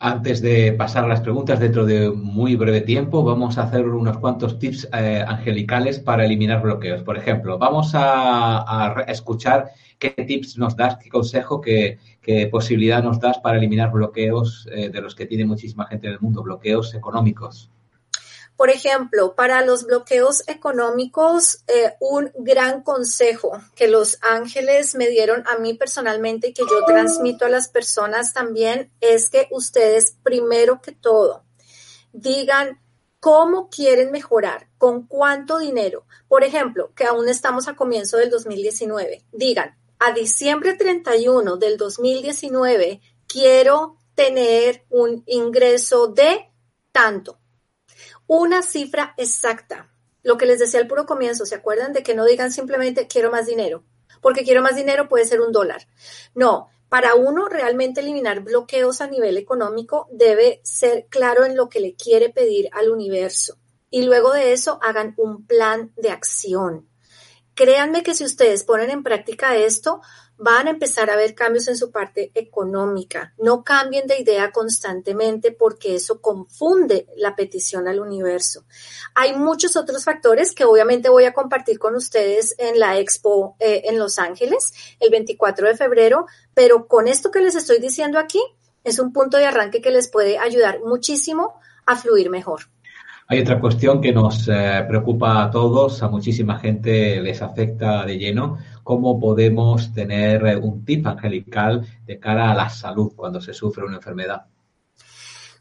[0.00, 4.18] Antes de pasar a las preguntas dentro de muy breve tiempo, vamos a hacer unos
[4.18, 7.02] cuantos tips eh, angelicales para eliminar bloqueos.
[7.02, 11.98] Por ejemplo, vamos a, escuchar qué tips nos das, qué consejo, qué,
[12.52, 16.20] posibilidad nos das para eliminar bloqueos eh, de los que tiene muchísima gente en el
[16.20, 17.70] mundo, bloqueos económicos.
[18.58, 25.46] Por ejemplo, para los bloqueos económicos, eh, un gran consejo que los ángeles me dieron
[25.46, 30.82] a mí personalmente y que yo transmito a las personas también es que ustedes, primero
[30.82, 31.44] que todo,
[32.12, 32.80] digan
[33.20, 34.68] ¿Cómo quieren mejorar?
[34.78, 36.06] ¿Con cuánto dinero?
[36.28, 39.24] Por ejemplo, que aún estamos a comienzo del 2019.
[39.32, 46.48] Digan, a diciembre 31 del 2019 quiero tener un ingreso de
[46.92, 47.37] tanto.
[48.28, 49.90] Una cifra exacta.
[50.22, 53.30] Lo que les decía al puro comienzo, ¿se acuerdan de que no digan simplemente quiero
[53.30, 53.84] más dinero?
[54.20, 55.88] Porque quiero más dinero puede ser un dólar.
[56.34, 61.80] No, para uno realmente eliminar bloqueos a nivel económico debe ser claro en lo que
[61.80, 63.56] le quiere pedir al universo.
[63.88, 66.86] Y luego de eso hagan un plan de acción.
[67.54, 70.02] Créanme que si ustedes ponen en práctica esto,
[70.38, 73.34] van a empezar a ver cambios en su parte económica.
[73.38, 78.64] No cambien de idea constantemente porque eso confunde la petición al universo.
[79.14, 83.82] Hay muchos otros factores que obviamente voy a compartir con ustedes en la expo eh,
[83.86, 88.40] en Los Ángeles el 24 de febrero, pero con esto que les estoy diciendo aquí
[88.84, 92.70] es un punto de arranque que les puede ayudar muchísimo a fluir mejor.
[93.30, 98.16] Hay otra cuestión que nos eh, preocupa a todos, a muchísima gente les afecta de
[98.16, 103.52] lleno, cómo podemos tener eh, un tip angelical de cara a la salud cuando se
[103.52, 104.46] sufre una enfermedad.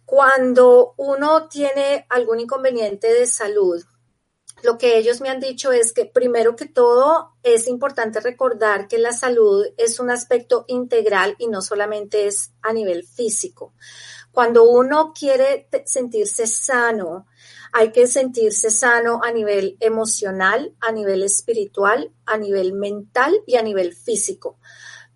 [0.05, 3.83] Cuando uno tiene algún inconveniente de salud,
[4.63, 8.97] lo que ellos me han dicho es que primero que todo es importante recordar que
[8.97, 13.73] la salud es un aspecto integral y no solamente es a nivel físico.
[14.31, 17.25] Cuando uno quiere sentirse sano,
[17.77, 23.61] hay que sentirse sano a nivel emocional, a nivel espiritual, a nivel mental y a
[23.61, 24.57] nivel físico.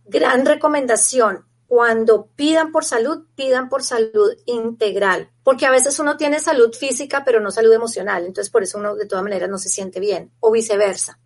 [0.06, 6.40] Gran recomendación, cuando pidan por salud, pidan por salud integral, porque a veces uno tiene
[6.40, 9.70] salud física, pero no salud emocional, entonces por eso uno de todas maneras no se
[9.70, 11.20] siente bien, o viceversa.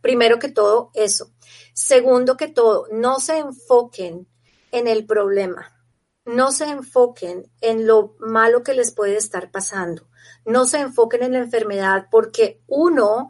[0.00, 1.30] Primero que todo, eso.
[1.72, 4.26] Segundo que todo, no se enfoquen
[4.72, 5.72] en el problema,
[6.24, 10.09] no se enfoquen en lo malo que les puede estar pasando
[10.50, 13.28] no se enfoquen en la enfermedad porque uno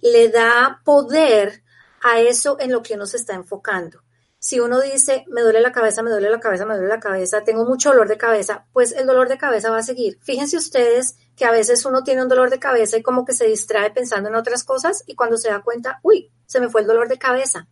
[0.00, 1.62] le da poder
[2.02, 4.02] a eso en lo que uno se está enfocando.
[4.38, 7.44] Si uno dice, me duele la cabeza, me duele la cabeza, me duele la cabeza,
[7.44, 10.18] tengo mucho dolor de cabeza, pues el dolor de cabeza va a seguir.
[10.20, 13.46] Fíjense ustedes que a veces uno tiene un dolor de cabeza y como que se
[13.46, 16.88] distrae pensando en otras cosas y cuando se da cuenta, uy, se me fue el
[16.88, 17.68] dolor de cabeza.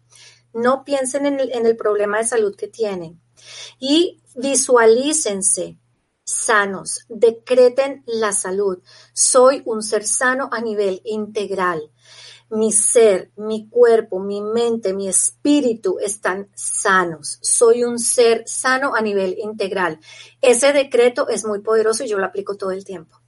[0.53, 3.21] No piensen en el, problema de salud que tienen
[3.81, 5.77] y visualícense
[6.31, 8.79] sanos, decreten la salud.
[9.13, 11.91] Soy un ser sano a nivel integral.
[12.51, 17.39] Mi ser, mi cuerpo, mi mente, mi espíritu están sanos.
[17.43, 20.01] Soy un ser sano a nivel integral.
[20.41, 23.20] Ese decreto es muy poderoso y yo lo aplico todo el tiempo.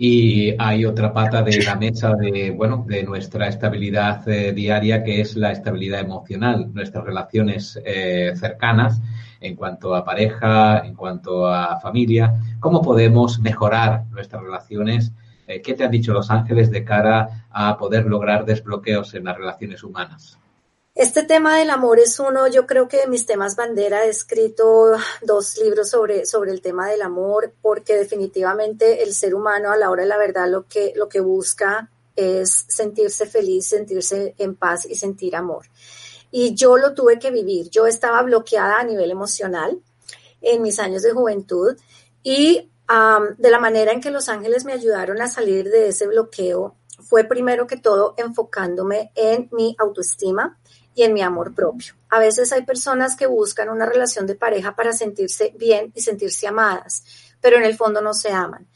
[0.00, 5.20] Y hay otra pata de la mesa de, bueno, de nuestra estabilidad eh, diaria, que
[5.20, 9.02] es la estabilidad emocional, nuestras relaciones eh, cercanas
[9.40, 15.12] en cuanto a pareja, en cuanto a familia, cómo podemos mejorar nuestras relaciones,
[15.48, 19.36] eh, qué te han dicho los ángeles de cara a poder lograr desbloqueos en las
[19.36, 20.38] relaciones humanas.
[20.98, 24.04] Este tema del amor es uno, yo creo que de mis temas bandera.
[24.04, 29.70] He escrito dos libros sobre, sobre el tema del amor, porque definitivamente el ser humano
[29.70, 34.34] a la hora de la verdad lo que, lo que busca es sentirse feliz, sentirse
[34.38, 35.66] en paz y sentir amor
[36.32, 37.70] y yo lo tuve que vivir.
[37.70, 39.80] Yo estaba bloqueada a nivel emocional
[40.40, 41.76] en mis años de juventud
[42.24, 42.70] y
[43.38, 47.24] de la manera en que los ángeles me ayudaron a salir de ese bloqueo fue
[47.24, 50.57] primero que todo enfocándome en mi autoestima
[50.98, 51.94] y en mi amor propio.
[52.08, 56.48] A veces hay personas que buscan una relación de pareja para sentirse bien y sentirse
[56.48, 57.04] amadas,
[57.40, 58.66] pero en el fondo no se aman.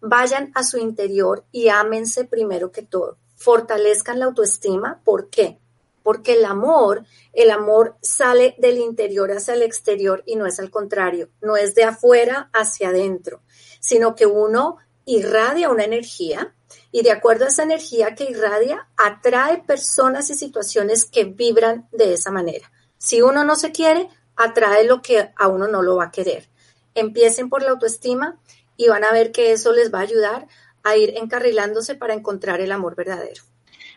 [0.00, 3.18] Vayan a su interior y ámense primero que todo.
[3.34, 5.00] Fortalezcan la autoestima.
[5.02, 5.58] ¿Por qué?
[6.04, 10.68] porque el amor, el amor sale del interior hacia el exterior y no es al
[10.68, 13.40] contrario, no es de afuera hacia adentro,
[13.78, 16.56] sino que uno irradia una energía
[16.90, 22.14] y de acuerdo a esa energía que irradia, atrae personas y situaciones que vibran de
[22.14, 22.70] esa manera.
[22.98, 26.48] Si uno no se quiere, atrae lo que a uno no lo va a querer.
[26.94, 28.38] Empiecen por la autoestima
[28.76, 30.46] y van a ver que eso les va a ayudar
[30.84, 33.42] a ir encarrilándose para encontrar el amor verdadero.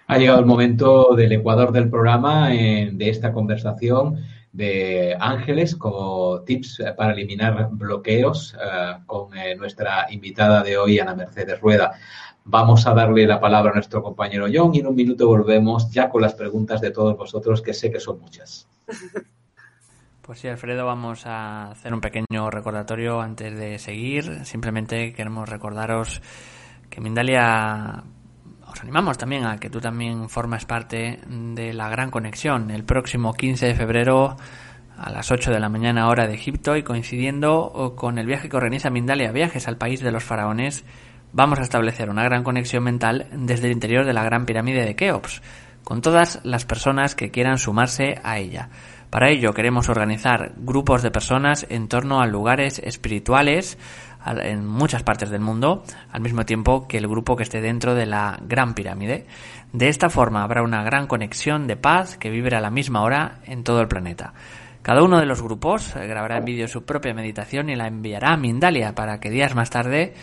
[0.07, 4.23] Ha llegado el momento del ecuador del programa, de esta conversación
[4.55, 11.13] de Ángeles como tips para eliminar bloqueos eh, con eh, nuestra invitada de hoy, Ana
[11.13, 11.91] Mercedes Rueda.
[12.47, 16.09] Vamos a darle la palabra a nuestro compañero John y en un minuto volvemos ya
[16.09, 18.67] con las preguntas de todos vosotros, que sé que son muchas.
[20.21, 24.43] Pues sí, Alfredo, vamos a hacer un pequeño recordatorio antes de seguir.
[24.43, 26.19] Simplemente queremos recordaros
[26.89, 28.03] que Mindalia
[28.67, 33.33] os animamos también a que tú también formas parte de la gran conexión el próximo
[33.33, 34.35] 15 de febrero
[34.97, 38.57] a las 8 de la mañana hora de Egipto y coincidiendo con el viaje que
[38.57, 40.85] organiza Mindalia Viajes al país de los faraones
[41.35, 44.95] vamos a establecer una gran conexión mental desde el interior de la gran pirámide de
[44.95, 45.41] Keops,
[45.83, 48.69] con todas las personas que quieran sumarse a ella.
[49.09, 53.77] Para ello queremos organizar grupos de personas en torno a lugares espirituales
[54.25, 58.05] en muchas partes del mundo, al mismo tiempo que el grupo que esté dentro de
[58.05, 59.27] la Gran Pirámide.
[59.73, 63.39] De esta forma habrá una gran conexión de paz que vibre a la misma hora
[63.43, 64.33] en todo el planeta.
[64.85, 68.33] Cada uno de los grupos eh, grabará en vídeo su propia meditación y la enviará
[68.33, 70.13] a Mindalia para que días más tarde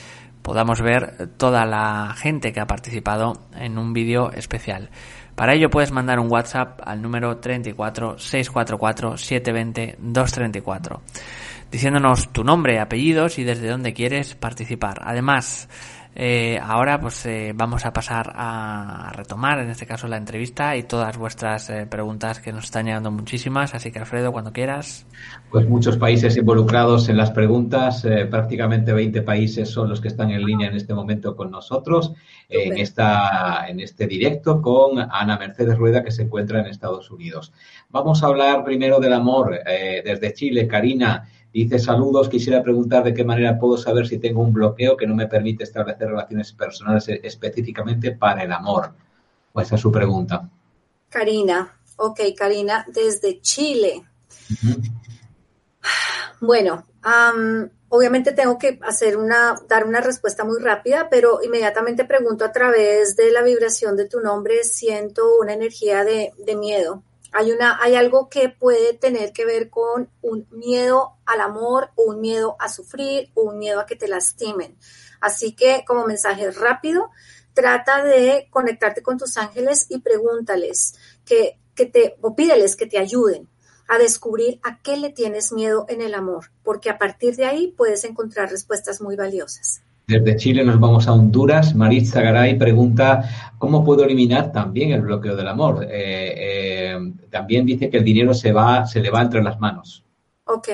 [0.42, 4.90] podamos ver toda la gente que ha participado en un vídeo especial.
[5.34, 11.02] Para ello puedes mandar un WhatsApp al número 34 644 720 234
[11.72, 15.00] diciéndonos tu nombre, apellidos y desde dónde quieres participar.
[15.02, 15.70] Además,
[16.14, 20.82] eh, ahora pues eh, vamos a pasar a retomar en este caso la entrevista y
[20.82, 25.06] todas vuestras eh, preguntas que nos están llegando muchísimas, así que Alfredo, cuando quieras.
[25.50, 30.44] Pues muchos países involucrados en las preguntas, prácticamente 20 países son los que están en
[30.44, 32.12] línea en este momento con nosotros
[32.48, 37.52] en, esta, en este directo con Ana Mercedes Rueda que se encuentra en Estados Unidos.
[37.90, 41.28] Vamos a hablar primero del amor desde Chile, Karina.
[41.52, 45.14] Dice saludos, quisiera preguntar de qué manera puedo saber si tengo un bloqueo que no
[45.14, 48.94] me permite establecer relaciones personales específicamente para el amor.
[49.52, 50.48] Pues esa es su pregunta.
[51.10, 54.02] Karina, ok, Karina, desde Chile.
[56.40, 56.86] Bueno,
[57.90, 63.14] obviamente tengo que hacer una, dar una respuesta muy rápida, pero inmediatamente pregunto a través
[63.14, 67.02] de la vibración de tu nombre, siento una energía de, de miedo.
[67.32, 72.04] Hay, una, hay algo que puede tener que ver con un miedo al amor o
[72.04, 74.76] un miedo a sufrir o un miedo a que te lastimen.
[75.20, 77.10] Así que como mensaje rápido,
[77.54, 82.98] trata de conectarte con tus ángeles y pregúntales que, que te, o pídeles que te
[82.98, 83.48] ayuden
[83.88, 87.74] a descubrir a qué le tienes miedo en el amor, porque a partir de ahí
[87.76, 89.82] puedes encontrar respuestas muy valiosas.
[90.06, 91.74] Desde Chile nos vamos a Honduras.
[91.74, 95.84] Maritza Garay pregunta cómo puedo eliminar también el bloqueo del amor.
[95.84, 100.04] Eh, eh, también dice que el dinero se va, se le va entre las manos.
[100.44, 100.68] Ok.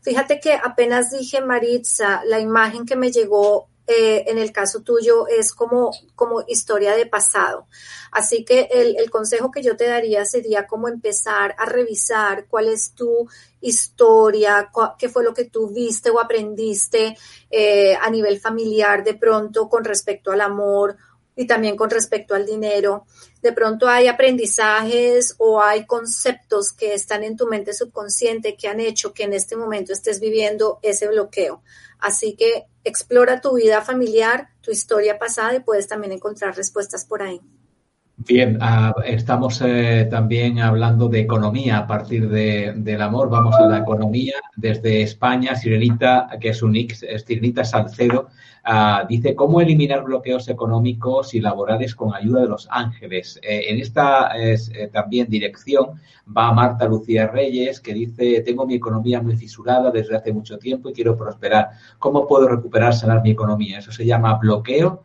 [0.00, 5.28] Fíjate que apenas dije Maritza, la imagen que me llegó eh, en el caso tuyo
[5.28, 7.66] es como, como historia de pasado.
[8.10, 12.68] Así que el, el, consejo que yo te daría sería como empezar a revisar cuál
[12.68, 13.28] es tu
[13.60, 17.16] historia, qué fue lo que tú viste o aprendiste
[17.50, 20.96] eh, a nivel familiar de pronto con respecto al amor
[21.36, 23.06] y también con respecto al dinero.
[23.42, 28.80] De pronto hay aprendizajes o hay conceptos que están en tu mente subconsciente que han
[28.80, 31.62] hecho que en este momento estés viviendo ese bloqueo.
[31.98, 37.22] Así que explora tu vida familiar, tu historia pasada y puedes también encontrar respuestas por
[37.22, 37.40] ahí.
[38.18, 43.28] Bien, ah, estamos eh, también hablando de economía a partir de, del amor.
[43.28, 45.54] Vamos a la economía desde España.
[45.54, 48.28] Sirenita, que es un X, Sirenita Salcedo,
[48.64, 53.38] ah, dice cómo eliminar bloqueos económicos y laborales con ayuda de los ángeles.
[53.42, 54.56] Eh, en esta eh,
[54.90, 56.00] también dirección
[56.34, 60.88] va Marta Lucía Reyes, que dice tengo mi economía muy fisurada desde hace mucho tiempo
[60.88, 61.68] y quiero prosperar.
[61.98, 63.80] ¿Cómo puedo recuperar, sanar mi economía?
[63.80, 65.02] Eso se llama bloqueo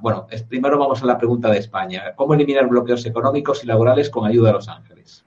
[0.00, 2.12] Bueno, primero vamos a la pregunta de España.
[2.14, 5.24] ¿Cómo eliminar bloqueos económicos y laborales con ayuda de Los Ángeles?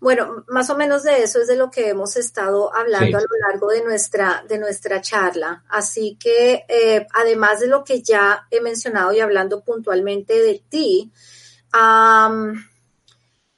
[0.00, 3.48] Bueno, más o menos de eso es de lo que hemos estado hablando a lo
[3.48, 5.62] largo de nuestra, de nuestra charla.
[5.68, 11.12] Así que, eh, además de lo que ya he mencionado y hablando puntualmente de ti,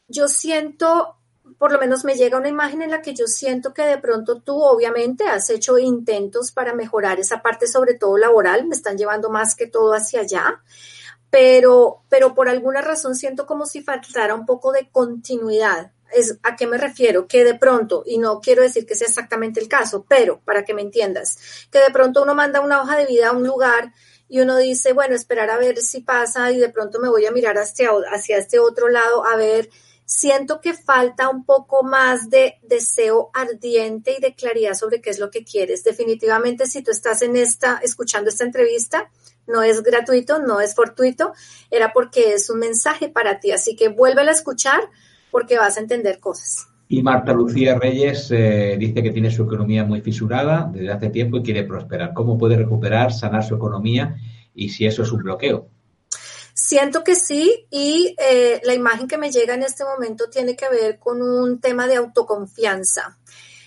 [0.07, 1.17] yo siento
[1.59, 4.41] por lo menos me llega una imagen en la que yo siento que de pronto
[4.41, 9.31] tú obviamente has hecho intentos para mejorar esa parte, sobre todo laboral, me están llevando
[9.31, 10.63] más que todo hacia allá,
[11.31, 15.93] pero, pero por alguna razón siento como si faltara un poco de continuidad.
[16.13, 17.27] Es, ¿A qué me refiero?
[17.27, 20.75] Que de pronto, y no quiero decir que sea exactamente el caso, pero para que
[20.75, 23.93] me entiendas, que de pronto uno manda una hoja de vida a un lugar
[24.29, 27.33] y uno dice, bueno, esperar a ver si pasa y de pronto me voy a
[27.33, 29.71] mirar hacia, hacia este otro lado a ver
[30.05, 35.19] siento que falta un poco más de deseo ardiente y de claridad sobre qué es
[35.19, 35.85] lo que quieres.
[35.85, 39.11] Definitivamente, si tú estás en esta, escuchando esta entrevista,
[39.47, 41.33] no es gratuito, no es fortuito,
[41.71, 43.53] era porque es un mensaje para ti.
[43.53, 44.81] Así que vuélvela a escuchar
[45.31, 46.69] porque vas a entender cosas.
[46.89, 51.39] Y Marta Lucía Reyes eh, dice que tiene su economía muy fisurada desde hace tiempo
[51.39, 52.13] y quiere prosperar.
[52.13, 54.17] ¿Cómo puede recuperar, sanar su economía
[54.55, 55.69] y si eso es un bloqueo?
[56.55, 60.69] Siento que sí y eh, la imagen que me llega en este momento tiene que
[60.69, 63.19] ver con un tema de autoconfianza.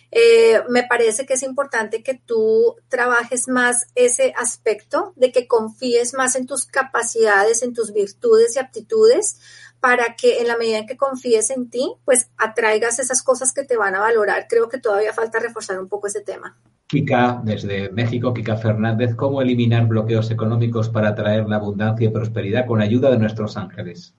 [0.10, 6.14] Eh, me parece que es importante que tú trabajes más ese aspecto de que confíes
[6.14, 9.38] más en tus capacidades, en tus virtudes y aptitudes
[9.82, 13.64] para que en la medida en que confíes en ti, pues atraigas esas cosas que
[13.64, 14.48] te van a valorar.
[14.48, 16.58] Creo que todavía falta reforzar un poco ese tema.
[16.88, 22.66] Kika, desde México, Kika Fernández, ¿cómo eliminar bloqueos económicos para atraer la abundancia y prosperidad
[22.66, 24.14] con ayuda de nuestros ángeles?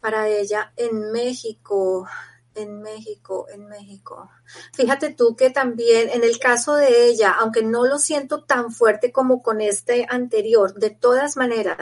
[0.00, 2.08] Para ella, en México,
[2.56, 4.30] en México, en México.
[4.72, 9.12] Fíjate tú que también en el caso de ella, aunque no lo siento tan fuerte
[9.12, 11.76] como con este anterior, de todas maneras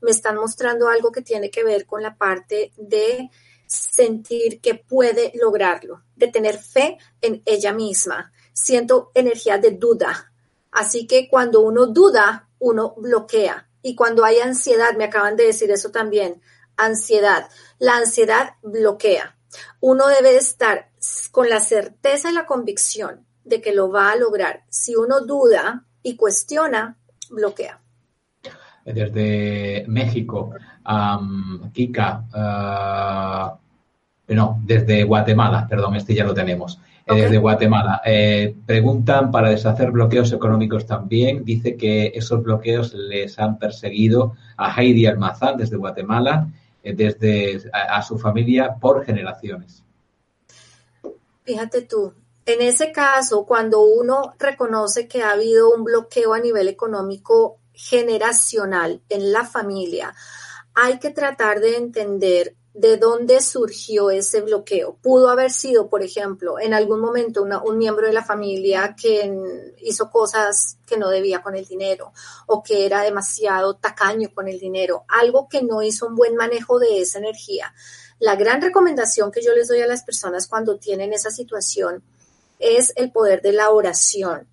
[0.00, 3.28] me están mostrando algo que tiene que ver con la parte de
[3.66, 8.32] sentir que puede lograrlo, de tener fe en ella misma.
[8.52, 10.32] Siento energía de duda.
[10.70, 13.68] Así que cuando uno duda, uno bloquea.
[13.82, 16.40] Y cuando hay ansiedad, me acaban de decir eso también,
[16.76, 17.48] ansiedad.
[17.78, 19.36] La ansiedad bloquea.
[19.80, 20.90] Uno debe estar
[21.30, 24.64] con la certeza y la convicción de que lo va a lograr.
[24.68, 26.96] Si uno duda y cuestiona,
[27.30, 27.80] bloquea.
[28.84, 30.54] Desde México,
[31.72, 33.58] Kika, ah,
[34.28, 36.80] no, desde Guatemala, perdón, este ya lo tenemos.
[37.06, 38.00] Eh, desde Guatemala.
[38.04, 41.44] Eh, preguntan para deshacer bloqueos económicos también.
[41.44, 46.48] Dice que esos bloqueos les han perseguido a Heidi Almazán desde Guatemala,
[46.82, 49.82] eh, desde a, su familia por generaciones.
[51.42, 52.12] Fíjate tú,
[52.46, 59.00] en ese caso, cuando uno reconoce que ha habido un bloqueo a nivel económico generacional
[59.08, 60.14] en la familia,
[60.74, 64.96] hay que tratar de entender de dónde surgió ese bloqueo.
[65.02, 69.30] Pudo haber sido, por ejemplo, en algún momento un miembro de la familia que
[69.82, 72.12] hizo cosas que no debía con el dinero
[72.46, 76.78] o que era demasiado tacaño con el dinero, algo que no hizo un buen manejo
[76.78, 77.74] de esa energía.
[78.18, 82.02] La gran recomendación que yo les doy a las personas cuando tienen esa situación
[82.58, 84.48] es el poder de la oración.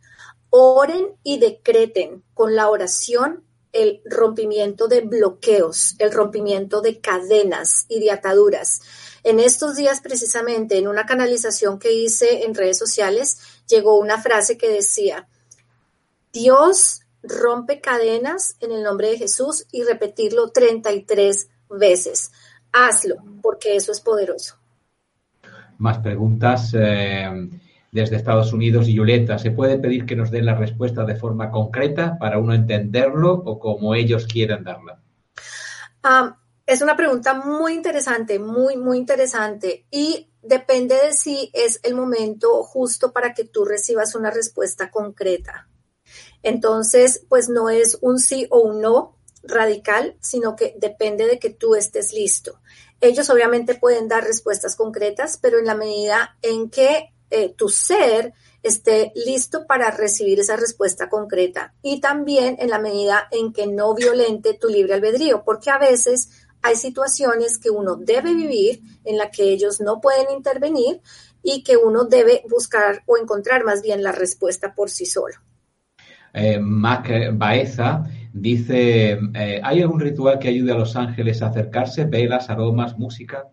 [0.49, 7.99] Oren y decreten con la oración el rompimiento de bloqueos, el rompimiento de cadenas y
[7.99, 8.81] de ataduras.
[9.23, 14.57] En estos días, precisamente, en una canalización que hice en redes sociales, llegó una frase
[14.57, 15.27] que decía,
[16.31, 22.31] Dios rompe cadenas en el nombre de Jesús y repetirlo 33 veces.
[22.71, 24.55] Hazlo, porque eso es poderoso.
[25.77, 26.73] Más preguntas.
[26.73, 27.49] Eh,
[27.91, 31.51] desde Estados Unidos y Yuleta, ¿se puede pedir que nos den la respuesta de forma
[31.51, 35.01] concreta para uno entenderlo o como ellos quieran darla?
[36.65, 42.63] es una pregunta muy interesante, muy, muy interesante y depende de si es el momento
[42.63, 45.67] justo para que tú recibas una respuesta concreta.
[46.41, 51.49] Entonces, pues no es un sí o un no radical, sino que depende de que
[51.49, 52.59] tú estés listo.
[53.01, 58.33] Ellos obviamente pueden dar respuestas concretas, pero en la medida en que eh, tu ser
[58.61, 63.93] esté listo para recibir esa respuesta concreta y también en la medida en que no
[63.95, 66.29] violente tu libre albedrío, porque a veces
[66.61, 71.01] hay situaciones que uno debe vivir en la que ellos no pueden intervenir
[71.41, 75.35] y que uno debe buscar o encontrar más bien la respuesta por sí solo.
[76.33, 82.05] Eh, Mac Baeza dice, eh, ¿hay algún ritual que ayude a los ángeles a acercarse?
[82.05, 83.47] ¿Velas, aromas, música?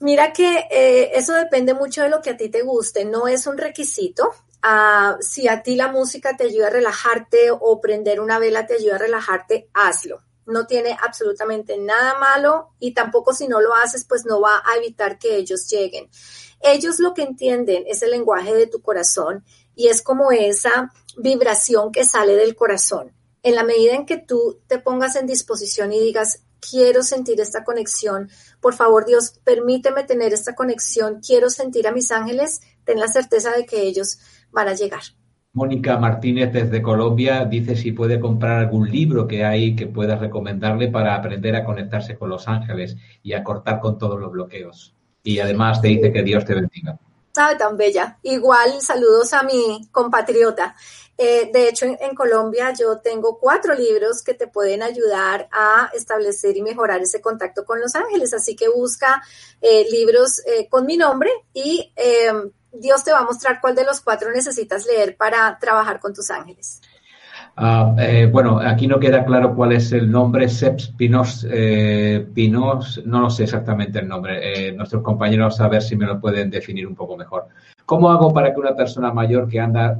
[0.00, 3.46] Mira que eh, eso depende mucho de lo que a ti te guste, no es
[3.46, 4.30] un requisito.
[4.62, 8.74] Ah, si a ti la música te ayuda a relajarte o prender una vela te
[8.74, 10.22] ayuda a relajarte, hazlo.
[10.46, 14.76] No tiene absolutamente nada malo y tampoco si no lo haces, pues no va a
[14.78, 16.08] evitar que ellos lleguen.
[16.60, 19.44] Ellos lo que entienden es el lenguaje de tu corazón
[19.74, 23.12] y es como esa vibración que sale del corazón.
[23.42, 27.64] En la medida en que tú te pongas en disposición y digas, quiero sentir esta
[27.64, 28.30] conexión.
[28.60, 31.20] Por favor, Dios, permíteme tener esta conexión.
[31.26, 32.60] Quiero sentir a mis ángeles.
[32.84, 34.18] Ten la certeza de que ellos
[34.50, 35.02] van a llegar.
[35.52, 40.88] Mónica Martínez desde Colombia dice si puede comprar algún libro que hay que pueda recomendarle
[40.88, 44.94] para aprender a conectarse con los ángeles y a cortar con todos los bloqueos.
[45.24, 46.98] Y además te dice que Dios te bendiga.
[47.32, 48.18] Sabe tan bella.
[48.22, 50.74] Igual saludos a mi compatriota.
[51.16, 56.56] Eh, de hecho, en, Colombia yo tengo cuatro libros que te pueden ayudar a establecer
[56.56, 58.32] y mejorar ese contacto con los ángeles.
[58.32, 59.22] Así que busca
[59.60, 61.92] eh, libros eh, con mi nombre y
[62.72, 66.30] Dios te va a mostrar cuál de los cuatro necesitas leer para trabajar con tus
[66.30, 66.80] ángeles.
[67.62, 67.94] Ah,
[68.32, 71.46] bueno, aquí no queda claro cuál es el nombre, Seps Pinos,
[72.34, 74.72] Pinos, no lo sé exactamente el nombre.
[74.72, 77.48] nuestros compañeros a ver si me lo pueden definir un poco mejor.
[77.84, 79.98] ¿Cómo hago para que una persona mayor que anda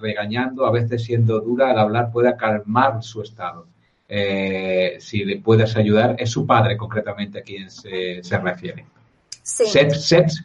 [0.00, 3.66] regañando, a veces siendo dura al hablar, pueda calmar su estado?
[4.10, 8.86] Eh, si le puedes ayudar, es su padre concretamente a quien se, refiere.
[9.42, 9.64] Sí.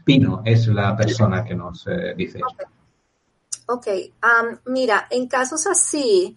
[0.03, 2.72] Pino es la persona que nos eh, dice esto.
[3.67, 3.87] Ok,
[4.65, 6.35] mira, en casos así,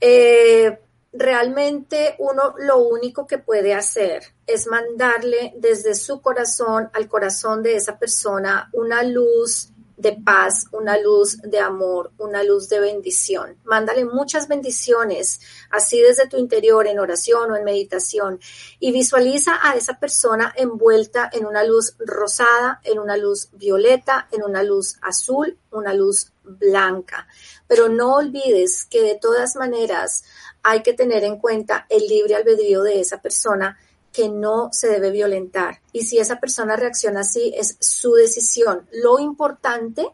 [0.00, 0.78] eh,
[1.12, 7.76] realmente uno lo único que puede hacer es mandarle desde su corazón al corazón de
[7.76, 13.56] esa persona una luz de paz, una luz de amor, una luz de bendición.
[13.64, 15.40] Mándale muchas bendiciones,
[15.70, 18.40] así desde tu interior, en oración o en meditación,
[18.78, 24.42] y visualiza a esa persona envuelta en una luz rosada, en una luz violeta, en
[24.42, 27.28] una luz azul, una luz blanca.
[27.66, 30.24] Pero no olvides que de todas maneras
[30.62, 33.78] hay que tener en cuenta el libre albedrío de esa persona
[34.12, 35.80] que no se debe violentar.
[35.92, 38.88] Y si esa persona reacciona así, es su decisión.
[38.92, 40.08] Lo importante,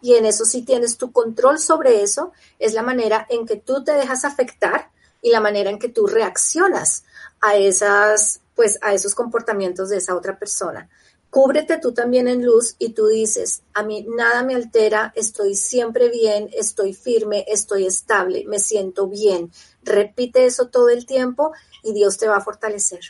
[0.00, 3.84] y en eso sí tienes tu control sobre eso, es la manera en que tú
[3.84, 4.90] te dejas afectar
[5.22, 7.04] y la manera en que tú reaccionas
[7.40, 10.88] a esas, pues, a esos comportamientos de esa otra persona.
[11.30, 16.08] Cúbrete tú también en luz y tú dices, a mí nada me altera, estoy siempre
[16.08, 19.50] bien, estoy firme, estoy estable, me siento bien.
[19.82, 23.00] Repite eso todo el tiempo y Dios te va a fortalecer.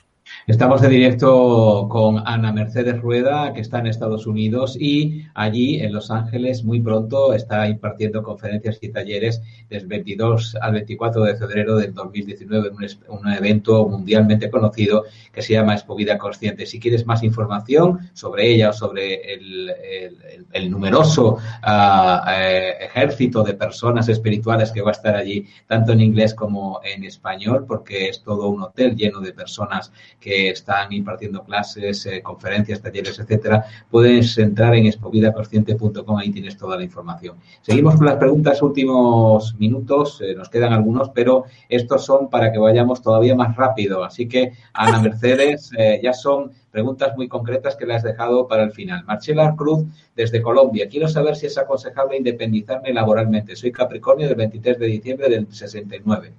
[0.46, 5.90] Estamos de directo con Ana Mercedes Rueda, que está en Estados Unidos y allí en
[5.90, 9.40] Los Ángeles muy pronto está impartiendo conferencias y talleres
[9.70, 12.74] del 22 al 24 de febrero del 2019 en
[13.08, 16.66] un, evento mundialmente conocido que se llama Expo Vida Consciente.
[16.66, 24.72] Si quieres más información sobre ella o sobre el, numeroso eh, ejército de personas espirituales
[24.72, 28.60] que va a estar allí, tanto en inglés como en español, porque es todo un
[28.60, 29.90] hotel lleno de personas
[30.20, 36.76] que están impartiendo clases, eh, conferencias, talleres, etcétera, puedes entrar en expovidaconsciente.com, ahí tienes toda
[36.76, 37.36] la información.
[37.62, 42.58] Seguimos con las preguntas, últimos minutos, eh, nos quedan algunos, pero estos son para que
[42.58, 44.04] vayamos todavía más rápido.
[44.04, 48.64] Así que, Ana Mercedes, eh, ya son preguntas muy concretas que le has dejado para
[48.64, 49.04] el final.
[49.04, 49.84] Marcela Cruz,
[50.16, 50.88] desde Colombia.
[50.88, 53.54] Quiero saber si es aconsejable independizarme laboralmente.
[53.54, 56.32] Soy Capricornio del 23 de diciembre del 69.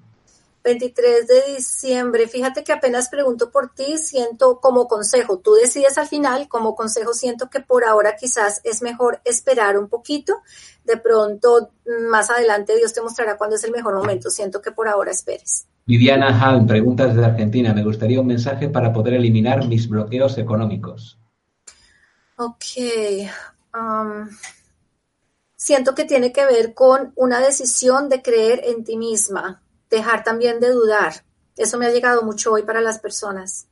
[0.65, 2.27] 23 de diciembre.
[2.27, 7.13] Fíjate que apenas pregunto por ti, siento como consejo, tú decides al final, como consejo
[7.13, 10.41] siento que por ahora quizás es mejor esperar un poquito.
[10.83, 11.69] De pronto,
[12.09, 14.29] más adelante Dios te mostrará cuándo es el mejor momento.
[14.31, 15.67] Siento que por ahora esperes.
[15.85, 17.71] Viviana Hall, preguntas desde Argentina.
[17.71, 21.19] Me gustaría un mensaje para poder eliminar mis bloqueos económicos.
[22.37, 22.65] Ok.
[23.75, 24.27] Um,
[25.55, 29.61] siento que tiene que ver con una decisión de creer en ti misma
[29.95, 31.13] dejar también de dudar.
[31.57, 33.67] Eso me ha llegado mucho hoy para las personas.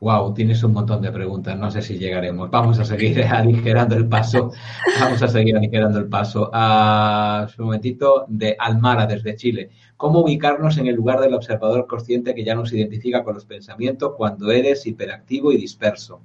[0.00, 1.58] Wow, tienes un montón de preguntas.
[1.58, 2.50] No sé si llegaremos.
[2.50, 4.50] Vamos a seguir aligerando el paso.
[4.98, 6.50] Vamos a seguir aligerando el paso.
[6.54, 9.70] A un momentito de Almara desde Chile.
[9.98, 14.14] ¿Cómo ubicarnos en el lugar del observador consciente que ya nos identifica con los pensamientos
[14.16, 16.22] cuando eres hiperactivo y disperso?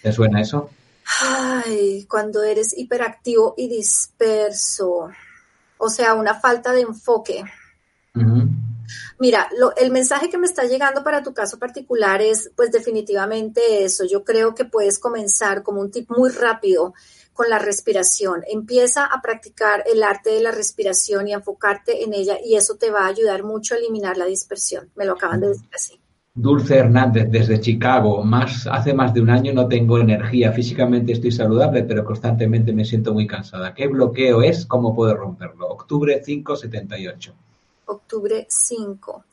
[0.00, 0.70] ¿Te suena eso?
[1.22, 5.10] Ay, cuando eres hiperactivo y disperso.
[5.78, 7.42] O sea, una falta de enfoque.
[9.18, 14.04] Mira, el mensaje que me está llegando para tu caso particular es, pues definitivamente eso.
[14.04, 16.94] Yo creo que puedes comenzar como un tip muy rápido
[17.32, 18.42] con la respiración.
[18.48, 22.76] Empieza a practicar el arte de la respiración y a enfocarte en ella y eso
[22.76, 24.90] te va a ayudar mucho a eliminar la dispersión.
[24.94, 26.00] Me lo acaban de decir así.
[26.36, 28.22] Dulce Hernández desde Chicago.
[28.22, 30.52] Más, hace más de un año no tengo energía.
[30.52, 33.72] Físicamente estoy saludable, pero constantemente me siento muy cansada.
[33.72, 34.66] ¿Qué bloqueo es?
[34.66, 35.68] ¿Cómo puedo romperlo?
[35.68, 37.34] Octubre 578
[37.86, 39.24] octubre 5.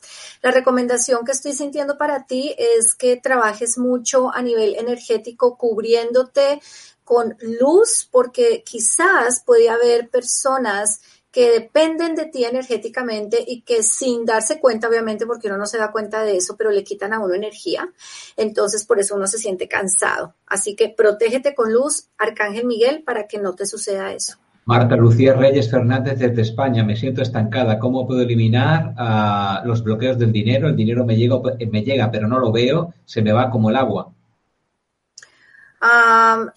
[0.42, 6.60] La recomendación que estoy sintiendo para ti es que trabajes mucho a nivel energético cubriéndote
[7.04, 11.00] con luz porque quizás puede haber personas
[11.32, 15.78] que dependen de ti energéticamente y que sin darse cuenta, obviamente, porque uno no se
[15.78, 17.90] da cuenta de eso, pero le quitan a uno energía.
[18.36, 20.34] Entonces, por eso uno se siente cansado.
[20.46, 24.41] Así que protégete con luz, Arcángel Miguel, para que no te suceda eso.
[24.64, 27.78] Marta Lucía Reyes Fernández desde España, me siento estancada.
[27.80, 30.68] ¿Cómo puedo eliminar ah, los bloqueos del dinero?
[30.68, 31.36] El dinero me llega,
[31.70, 34.12] me llega, pero no lo veo, se me va como el agua.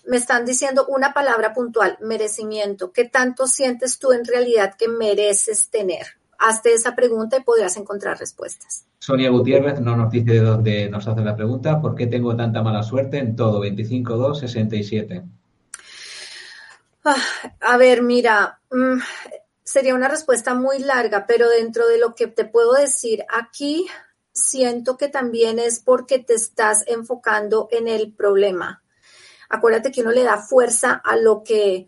[0.06, 2.92] me están diciendo una palabra puntual, merecimiento.
[2.92, 6.06] ¿Qué tanto sientes tú en realidad que mereces tener?
[6.38, 8.86] Hazte esa pregunta y podrás encontrar respuestas.
[9.00, 11.82] Sonia Gutiérrez no nos dice de dónde nos hace la pregunta.
[11.82, 13.64] ¿Por qué tengo tanta mala suerte en todo?
[13.64, 15.24] 25-2-67.
[17.08, 17.22] Ah,
[17.62, 18.98] a ver, mira, mm,
[19.64, 23.88] sería una respuesta muy larga, pero dentro de lo que te puedo decir aquí,
[24.34, 28.84] siento que también es porque te estás enfocando en el problema.
[29.50, 31.88] Acuérdate que uno le da fuerza a lo que,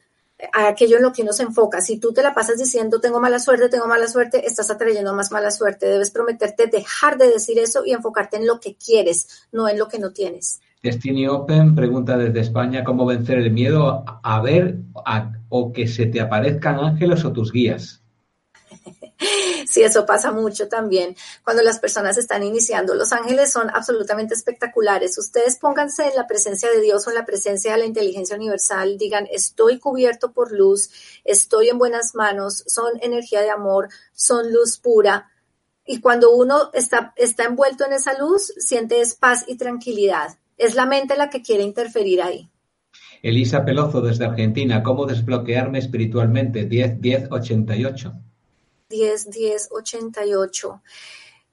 [0.54, 1.82] a aquello en lo que uno se enfoca.
[1.82, 5.32] Si tú te la pasas diciendo tengo mala suerte, tengo mala suerte, estás atrayendo más
[5.32, 5.88] mala suerte.
[5.88, 9.88] Debes prometerte dejar de decir eso y enfocarte en lo que quieres, no en lo
[9.88, 10.62] que no tienes.
[10.88, 14.78] Destiny Open pregunta desde España cómo vencer el miedo a ver
[15.50, 18.02] o que se te aparezcan ángeles o tus guías.
[19.68, 22.96] Sí, eso pasa mucho también cuando las personas están iniciando.
[22.96, 25.18] Los ángeles son absolutamente espectaculares.
[25.18, 28.98] Ustedes pónganse en la presencia de Dios o en la presencia de la inteligencia universal,
[28.98, 30.90] digan, estoy cubierto por luz,
[31.26, 35.30] estoy en buenas manos, son energía de amor, son luz pura.
[35.86, 40.38] Y cuando uno está, está envuelto en esa luz, siente paz y tranquilidad.
[40.58, 42.50] Es la mente la que quiere interferir ahí.
[43.22, 46.66] Elisa Pelozo desde Argentina, ¿cómo desbloquearme espiritualmente?
[46.66, 48.14] 10 10 88.
[48.90, 50.82] 10 10 88.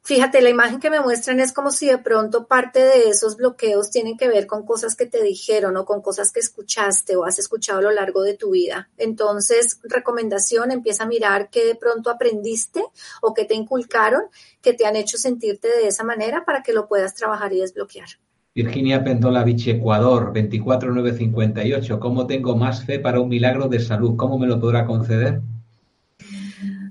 [0.07, 3.89] Fíjate, la imagen que me muestran es como si de pronto parte de esos bloqueos
[3.89, 7.39] tienen que ver con cosas que te dijeron o con cosas que escuchaste o has
[7.39, 8.91] escuchado a lo largo de tu vida.
[8.99, 12.85] Entonces, recomendación, empieza a mirar qué de pronto aprendiste
[13.23, 14.25] o qué te inculcaron
[14.61, 18.09] que te han hecho sentirte de esa manera para que lo puedas trabajar y desbloquear.
[18.55, 21.99] Virginia Pendolavich, Ecuador, 24958.
[21.99, 24.15] ¿Cómo tengo más fe para un milagro de salud?
[24.17, 25.41] ¿Cómo me lo podrá conceder?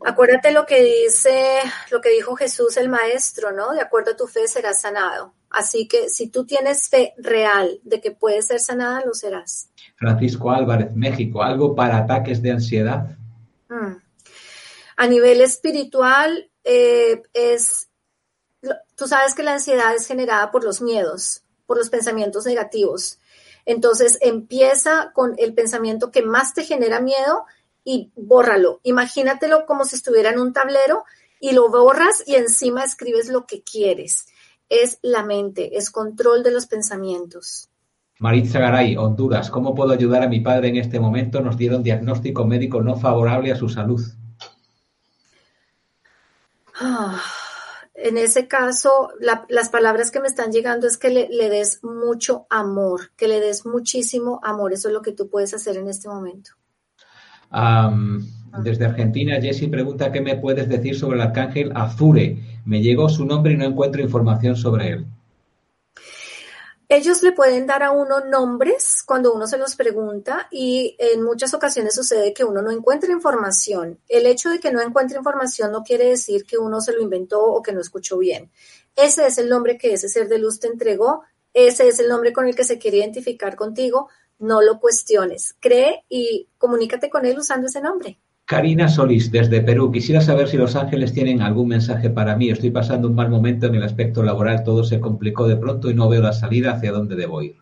[0.05, 1.59] Acuérdate lo que dice,
[1.89, 3.71] lo que dijo Jesús el Maestro, ¿no?
[3.71, 5.35] De acuerdo a tu fe serás sanado.
[5.49, 9.69] Así que si tú tienes fe real de que puedes ser sanada, lo serás.
[9.95, 13.15] Francisco Álvarez, México, ¿algo para ataques de ansiedad?
[13.69, 13.95] Mm.
[14.97, 17.89] A nivel espiritual, eh, es,
[18.95, 23.19] tú sabes que la ansiedad es generada por los miedos por los pensamientos negativos.
[23.65, 27.45] Entonces empieza con el pensamiento que más te genera miedo
[27.83, 28.79] y bórralo.
[28.83, 31.03] Imagínatelo como si estuviera en un tablero
[31.39, 34.27] y lo borras y encima escribes lo que quieres.
[34.69, 37.69] Es la mente, es control de los pensamientos.
[38.19, 41.41] Maritza Garay, Honduras, ¿cómo puedo ayudar a mi padre en este momento?
[41.41, 44.01] Nos dieron diagnóstico médico no favorable a su salud.
[47.95, 49.09] Ah en ese caso,
[49.49, 53.65] las palabras que me están llegando es que le, des mucho amor, que le des
[53.65, 54.73] muchísimo amor.
[54.73, 56.51] Eso es lo que tú puedes hacer en este momento.
[58.63, 62.39] desde Argentina, Jesse pregunta qué me puedes decir sobre el arcángel Azure.
[62.65, 65.05] Me llegó su nombre y no encuentro información sobre él.
[66.89, 71.53] Ellos le pueden dar a uno nombres cuando uno se los pregunta y en muchas
[71.53, 73.99] ocasiones sucede que uno no encuentra información.
[74.07, 77.41] El hecho de que no encuentre información no quiere decir que uno se lo inventó
[77.41, 78.51] o que no escuchó bien.
[78.95, 81.23] Ese es el nombre que ese ser de luz te entregó,
[81.53, 84.09] ese es el nombre con el que se quiere identificar contigo.
[84.39, 88.19] No lo cuestiones, cree y comunícate con él usando ese nombre.
[88.45, 89.91] Karina Solís, desde Perú.
[89.91, 92.49] Quisiera saber si los ángeles tienen algún mensaje para mí.
[92.49, 94.63] Estoy pasando un mal momento en el aspecto laboral.
[94.63, 97.55] Todo se complicó de pronto y no veo la salida hacia dónde debo ir.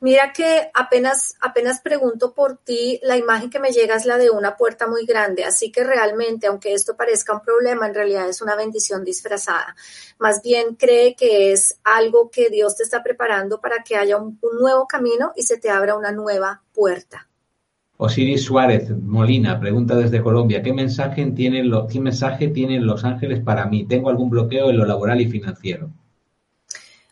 [0.00, 4.30] Mira que apenas, apenas pregunto por ti, la imagen que me llega es la de
[4.30, 8.42] una puerta muy grande, así que realmente, aunque esto parezca un problema, en realidad es
[8.42, 9.76] una bendición disfrazada.
[10.18, 14.40] Más bien cree que es algo que Dios te está preparando para que haya un
[14.60, 17.28] nuevo camino y se te abra una nueva puerta.
[18.04, 23.66] Osiris Suárez Molina pregunta desde Colombia, ¿qué mensaje, tienen ¿qué mensaje tienen los ángeles para
[23.66, 23.84] mí?
[23.86, 25.88] Tengo algún bloqueo en lo laboral y financiero.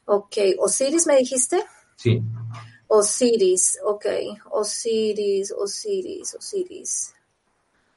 [0.06, 1.62] Ok, Osiris me dijiste?
[1.94, 2.20] Sí.
[2.88, 4.06] Osiris, ok,
[4.50, 7.14] Osiris, Osiris, Osiris.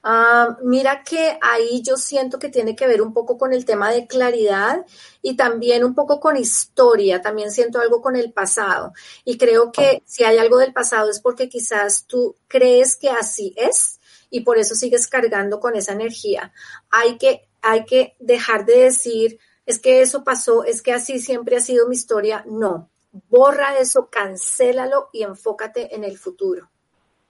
[0.06, 3.90] Ah, mira que ahí yo siento que tiene que ver un poco con el tema
[3.90, 4.86] de claridad
[5.22, 8.92] y también un poco con historia, también siento algo con el pasado.
[9.24, 13.54] Y creo que si hay algo del pasado es porque quizás tú crees que así
[13.56, 16.52] es y por eso sigues cargando con esa energía.
[16.90, 21.56] Hay que, hay que dejar de decir, es que eso pasó, es que así siempre
[21.56, 22.44] ha sido mi historia.
[22.46, 22.92] No,
[23.30, 26.73] borra eso, cancélalo y enfócate en el futuro.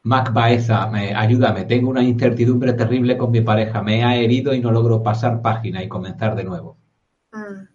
[0.03, 4.69] Mac Baeza, ayúdame, tengo una incertidumbre terrible con mi pareja, me ha herido y no
[4.69, 6.77] logro pasar página y comenzar de nuevo.
[7.31, 7.67] Mm.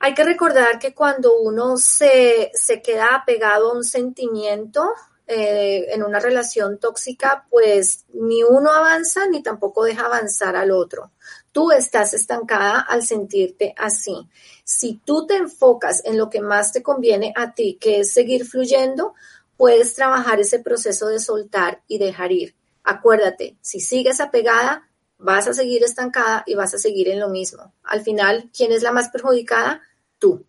[0.00, 4.84] Hay que recordar que cuando uno se, se queda apegado a un sentimiento
[5.30, 11.12] eh, en una relación tóxica, pues ni uno avanza ni tampoco deja avanzar al otro.
[11.52, 14.28] Tú estás estancada al sentirte así.
[14.64, 18.46] Si tú te enfocas en lo que más te conviene a ti, que es seguir
[18.46, 19.14] fluyendo,
[19.58, 22.54] puedes trabajar ese proceso de soltar y dejar ir.
[22.84, 24.88] Acuérdate, si sigues apegada,
[25.18, 27.74] vas a seguir estancada y vas a seguir en lo mismo.
[27.82, 29.82] Al final, ¿quién es la más perjudicada?
[30.18, 30.46] Tú.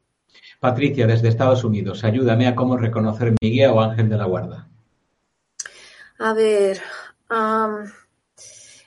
[0.59, 4.69] Patricia, desde Estados Unidos, ayúdame a cómo reconocer mi guía o ángel de la guarda.
[6.19, 6.79] A ver,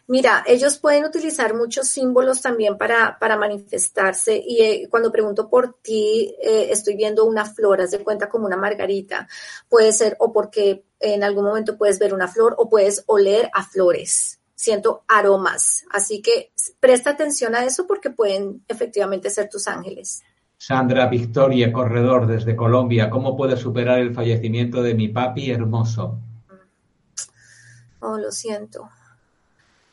[0.09, 5.75] Mira, ellos pueden utilizar muchos símbolos también para, para manifestarse y eh, cuando pregunto por
[5.81, 9.29] ti, eh, estoy viendo una flor, haz de cuenta como una margarita.
[9.69, 13.65] Puede ser o porque en algún momento puedes ver una flor o puedes oler a
[13.65, 14.41] flores.
[14.55, 15.85] Siento aromas.
[15.93, 20.23] Así que presta atención a eso porque pueden efectivamente ser tus ángeles.
[20.59, 26.19] Sandra Victoria, corredor desde Colombia, ¿cómo puedo superar el fallecimiento de mi papi hermoso?
[27.99, 28.89] Oh, lo siento.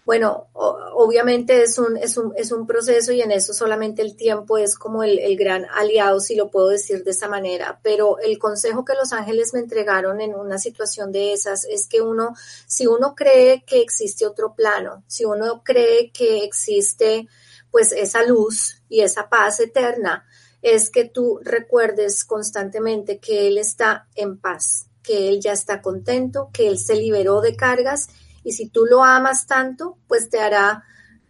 [0.10, 4.58] Bueno, obviamente es un, es, un, es un proceso y en eso solamente el tiempo
[4.58, 7.80] es como el, el, gran aliado, si lo puedo decir de esa manera.
[7.84, 12.02] Pero el consejo que los ángeles me entregaron en una situación de esas es que
[12.02, 12.34] uno,
[12.66, 17.28] si uno cree que existe otro plano, si uno cree que existe
[17.70, 20.26] pues esa luz y esa paz eterna,
[20.64, 26.50] es que tú recuerdes constantemente que Él está en paz, que Él ya está contento,
[26.52, 28.08] que Él se liberó de cargas
[28.44, 30.84] y si tú lo amas tanto, pues te hará,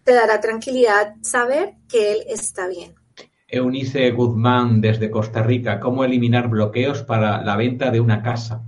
[0.03, 2.95] te dará tranquilidad saber que él está bien.
[3.51, 8.62] Eunice Guzmán desde Costa Rica, ¿cómo eliminar bloqueos para la venta de una casa?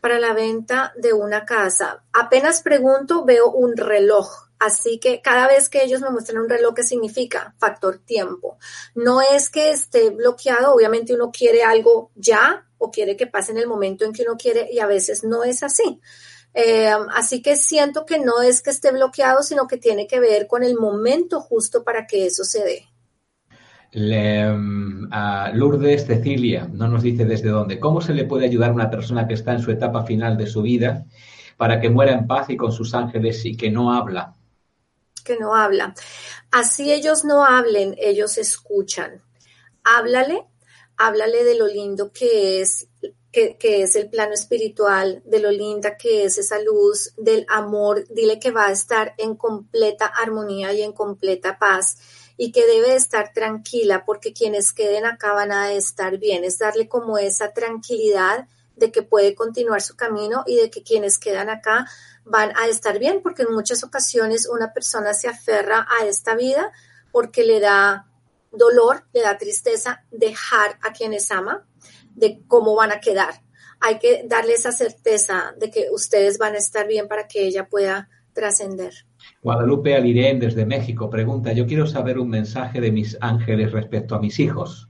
[0.00, 2.02] Para la venta de una casa.
[2.12, 4.44] Apenas pregunto, veo un reloj.
[4.58, 7.54] Así que cada vez que ellos me muestran un reloj, ¿qué significa?
[7.58, 8.56] Factor tiempo.
[8.94, 13.58] No es que esté bloqueado, obviamente uno quiere algo ya o quiere que pase en
[13.58, 16.00] el momento en que uno quiere y a veces no es así.
[16.54, 20.46] Eh, así que siento que no es que esté bloqueado, sino que tiene que ver
[20.46, 22.88] con el momento justo para que eso se dé.
[23.96, 25.08] Mm,
[25.54, 27.78] Lourdes Cecilia no nos dice desde dónde.
[27.78, 30.46] ¿Cómo se le puede ayudar a una persona que está en su etapa final de
[30.46, 31.04] su vida
[31.56, 34.34] para que muera en paz y con sus ángeles y que no habla?
[35.24, 35.94] Que no habla.
[36.50, 39.22] Así ellos no hablen, ellos escuchan.
[39.84, 40.44] Háblale,
[40.96, 42.88] háblale de lo lindo que es
[43.34, 48.38] que, es el plano espiritual, de lo linda que es esa luz, del amor, dile
[48.38, 51.98] que va a estar en completa armonía y en completa paz
[52.36, 56.88] y que debe estar tranquila porque quienes queden acá van a estar bien, es darle
[56.88, 61.86] como esa tranquilidad de que puede continuar su camino y de que quienes quedan acá
[62.24, 66.72] van a estar bien, porque en muchas ocasiones una persona se aferra a esta vida
[67.12, 68.06] porque le da
[68.50, 71.66] dolor, le da tristeza dejar a quienes ama,
[72.14, 73.42] de cómo van a quedar.
[73.80, 77.68] Hay que darle esa certeza de que ustedes van a estar bien para que ella
[77.68, 78.92] pueda trascender.
[79.42, 84.20] Guadalupe Alirén desde México pregunta, yo quiero saber un mensaje de mis ángeles respecto a
[84.20, 84.88] mis hijos.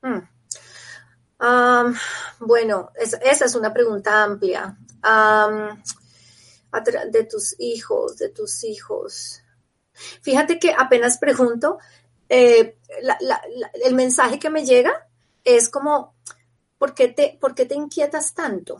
[0.00, 0.20] Hmm.
[2.40, 4.76] bueno, esa es una pregunta amplia.
[7.10, 9.42] de tus hijos, de tus hijos.
[10.22, 11.78] Fíjate que apenas pregunto,
[12.28, 12.78] eh,
[13.84, 15.08] el mensaje que me llega
[15.44, 16.13] es como,
[16.84, 18.76] ¿por qué te, por qué te inquietas tanto?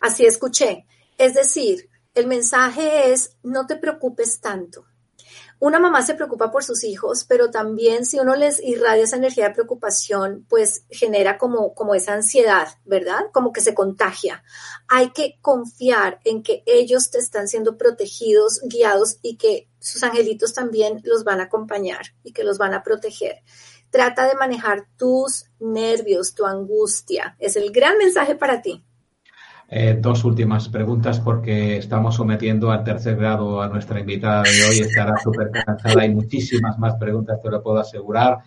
[0.00, 0.86] Así escuché.
[1.18, 4.86] Es decir, el mensaje es, no te preocupes tanto.
[5.58, 9.48] Una mamá se preocupa por sus hijos, pero también si uno les irradia esa energía
[9.48, 13.26] de preocupación, pues genera como, como esa ansiedad, ¿verdad?
[13.30, 14.42] Como que se contagia.
[14.88, 20.54] Hay que confiar en que ellos te están siendo protegidos, guiados y que sus angelitos
[20.54, 23.42] también los van a acompañar y que los van a proteger.
[23.92, 27.36] Trata de manejar tus nervios, tu angustia.
[27.38, 28.82] Es el gran mensaje para ti.
[29.68, 34.78] Eh, dos últimas preguntas porque estamos sometiendo al tercer grado a nuestra invitada de hoy.
[34.78, 36.00] Estará súper cansada.
[36.00, 38.38] Hay muchísimas más preguntas, te lo puedo asegurar.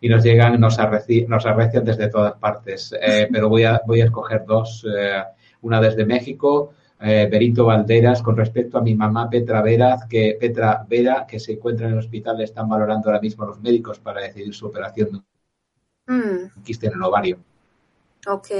[0.00, 0.78] Y nos llegan, nos,
[1.26, 2.94] nos arrecian desde todas partes.
[3.00, 4.86] Eh, pero voy a, voy a escoger dos.
[4.86, 5.20] Eh,
[5.62, 10.84] una desde México eh, Berito Valderas con respecto a mi mamá Petra Vera, que Petra
[10.88, 14.22] Vera, que se encuentra en el hospital, le están valorando ahora mismo los médicos para
[14.22, 15.24] decidir su operación
[16.06, 16.62] mm.
[16.64, 17.38] quiste en el ovario.
[18.28, 18.50] Ok.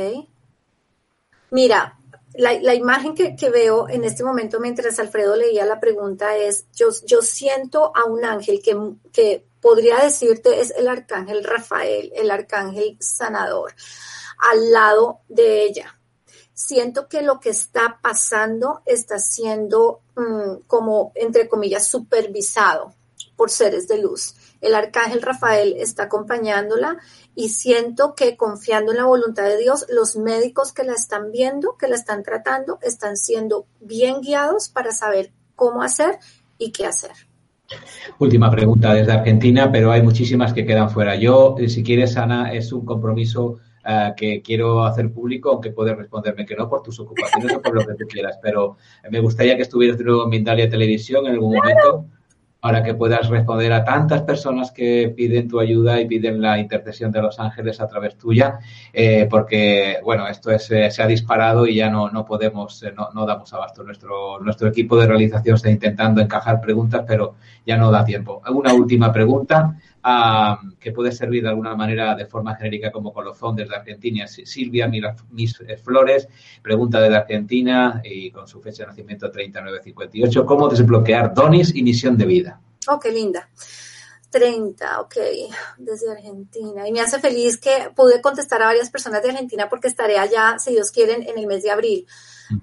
[1.51, 1.99] Mira,
[2.35, 7.23] la, imagen que, veo en este momento mientras Alfredo leía la pregunta es, yo, yo
[7.23, 8.77] siento a un ángel que,
[9.13, 13.75] que podría decirte es el arcángel Rafael, el arcángel sanador,
[14.39, 15.99] al lado de ella
[16.67, 22.95] siento que lo que está pasando está siendo mm, como, entre comillas, supervisado
[23.37, 24.35] por seres de luz.
[24.61, 26.99] El arcángel Rafael está acompañándola
[27.35, 31.77] y siento que confiando en la voluntad de Dios, los médicos que la están viendo,
[31.77, 36.19] que la están tratando, están siendo bien guiados para saber cómo hacer
[36.59, 37.13] y qué hacer.
[38.19, 41.17] Última pregunta desde Argentina, pero hay muchísimas que quedan fuera.
[41.17, 45.97] Yo, eh, si quieres, Ana, es un compromiso eh, que quiero hacer público, aunque puedes
[45.97, 48.77] responderme que no por tus ocupaciones o por lo que tú quieras, pero
[49.11, 52.07] me gustaría que estuvieras de nuevo en Mindalia Televisión en algún momento
[52.63, 57.11] para que puedas responder a tantas personas que piden tu ayuda y piden la intercesión
[57.11, 58.61] de los ángeles a través tuya,
[58.93, 63.11] eh, porque, bueno, esto es, eh, se ha disparado y ya no, no podemos, no,
[63.13, 63.83] no, damos abasto.
[63.83, 67.35] Nuestro, nuestro equipo de realización está intentando encajar preguntas, pero
[67.67, 68.41] ya no da tiempo.
[68.49, 69.77] Una última pregunta
[70.81, 74.27] que puede servir de alguna manera de forma genérica como colofón desde Argentina.
[74.27, 74.89] Silvia
[75.31, 76.29] Mis eh, Flores
[76.61, 82.17] pregunta desde Argentina y con su fecha de nacimiento 3958, ¿cómo desbloquear donis y misión
[82.17, 82.61] de vida?
[82.89, 83.49] Oh, qué linda.
[84.31, 85.15] 30, ok,
[85.77, 86.89] desde Argentina.
[86.89, 90.57] Y me hace feliz que pude contestar a varias personas de Argentina porque estaré allá,
[90.59, 92.07] si Dios quieren, en el mes de abril.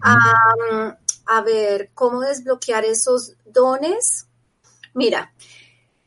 [0.01, 4.27] a ver, ¿cómo desbloquear esos dones?
[4.95, 5.31] Mira,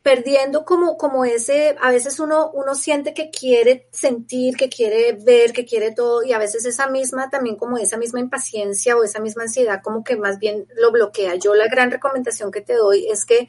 [0.03, 5.53] perdiendo como, como ese, a veces uno, uno siente que quiere sentir, que quiere ver,
[5.53, 9.21] que quiere todo, y a veces esa misma, también como esa misma impaciencia o esa
[9.21, 11.35] misma ansiedad, como que más bien lo bloquea.
[11.35, 13.47] Yo la gran recomendación que te doy es que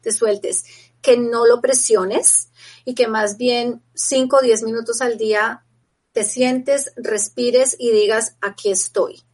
[0.00, 0.64] te sueltes,
[1.02, 2.50] que no lo presiones
[2.84, 5.66] y que más bien 5 o 10 minutos al día
[6.12, 9.24] te sientes, respires y digas, aquí estoy.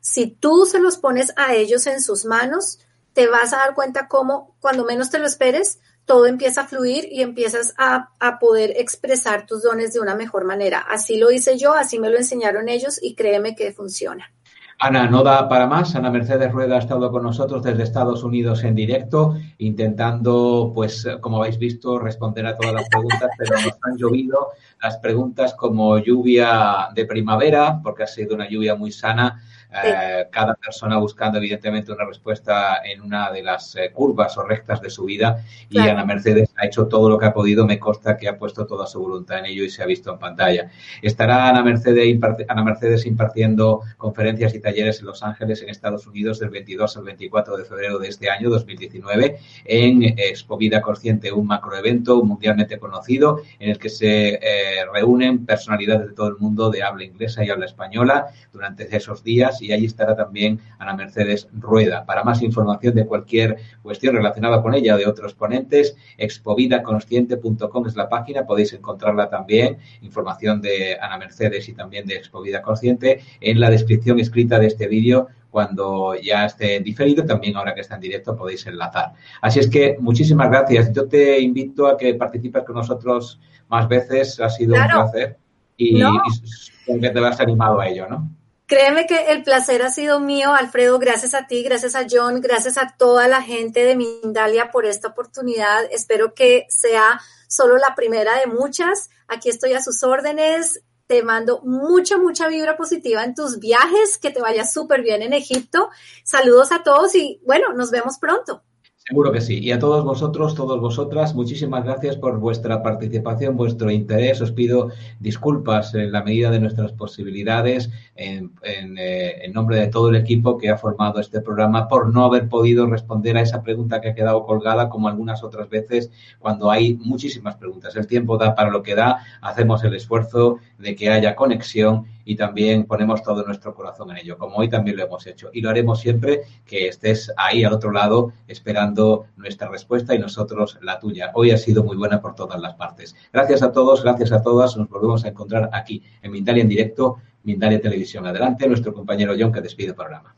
[0.00, 2.78] Si tú se los pones a ellos en sus manos,
[3.12, 7.08] te vas a dar cuenta cómo cuando menos te lo esperes, todo empieza a fluir
[7.10, 8.10] y empiezas a,
[8.40, 10.80] poder expresar tus dones de una mejor manera.
[10.80, 14.32] Así lo hice yo, así me lo enseñaron ellos y créeme que funciona.
[14.78, 15.94] Ana, no da para más.
[15.94, 21.36] Ana Mercedes Rueda ha estado con nosotros desde Estados Unidos en directo, intentando, pues, como
[21.36, 24.48] habéis visto, responder a todas las preguntas, pero nos han llovido
[24.82, 29.40] las preguntas como lluvia de primavera, porque ha sido una lluvia muy sana
[29.84, 34.80] eh, cada persona buscando evidentemente una respuesta en una de las eh, curvas o rectas
[34.80, 35.44] de su vida.
[35.70, 38.66] Y Ana Mercedes ha hecho todo lo que ha podido, me consta que ha puesto
[38.66, 40.70] toda su voluntad en ello y se ha visto en pantalla.
[41.00, 42.18] Estará Ana Mercedes,
[42.48, 47.04] Ana Mercedes impartiendo conferencias y talleres en Los Ángeles, en Estados Unidos, del 22 al
[47.04, 53.42] 24 de febrero de este año 2019 en Expo Vida Consciente, un macroevento mundialmente conocido
[53.58, 57.50] en el que se eh, reúnen personalidades de todo el mundo de habla inglesa y
[57.50, 58.26] habla española.
[58.52, 62.04] Durante esos días y allí estará también Ana Mercedes Rueda.
[62.04, 67.96] Para más información de cualquier cuestión relacionada con ella o de otros ponentes, expovidaconsciente.com es
[67.96, 73.60] la página, podéis encontrarla también, información de Ana Mercedes y también de Expovida Consciente en
[73.60, 78.00] la descripción escrita de este vídeo cuando ya esté diferido, también ahora que está en
[78.00, 79.12] directo podéis enlazar.
[79.42, 80.90] Así es que muchísimas gracias.
[80.94, 83.38] Yo te invito a que participes con nosotros
[83.68, 85.36] más veces, ha sido un placer
[85.76, 88.30] y, y que te vas animado a ello, ¿no?
[88.72, 92.78] Créeme que el placer ha sido mío, Alfredo, gracias a ti, gracias a John, gracias
[92.78, 95.84] a toda la gente de Mindalia por esta oportunidad.
[95.90, 99.10] Espero que sea solo la primera de muchas.
[99.28, 100.82] Aquí estoy a sus órdenes.
[101.06, 105.34] Te mando mucha, mucha vibra positiva en tus viajes, que te vaya súper bien en
[105.34, 105.90] Egipto.
[106.24, 108.62] Saludos a todos y bueno, nos vemos pronto.
[109.04, 109.58] Seguro que sí.
[109.58, 114.40] Y a todos vosotros, todas vosotras, muchísimas gracias por vuestra participación, vuestro interés.
[114.40, 120.14] Os pido disculpas en la medida de nuestras posibilidades, en, eh, nombre de todo el
[120.14, 124.10] equipo que ha formado este programa, por no haber podido responder a esa pregunta que
[124.10, 127.96] ha quedado colgada, como algunas otras veces, cuando hay muchísimas preguntas.
[127.96, 132.36] El tiempo da para lo que da, hacemos el esfuerzo de que haya conexión y
[132.36, 135.50] también ponemos todo nuestro corazón en ello, como hoy también lo hemos hecho.
[135.52, 139.01] Y lo haremos siempre que estés ahí al otro lado esperando
[139.36, 141.30] nuestra respuesta y nosotros la tuya.
[141.34, 143.14] Hoy ha sido muy buena por todas las partes.
[143.32, 144.76] Gracias a todos, gracias a todas.
[144.76, 148.26] Nos volvemos a encontrar aquí en Mindalia en directo, Mindalia Televisión.
[148.26, 150.34] Adelante, nuestro compañero John que despide el programa.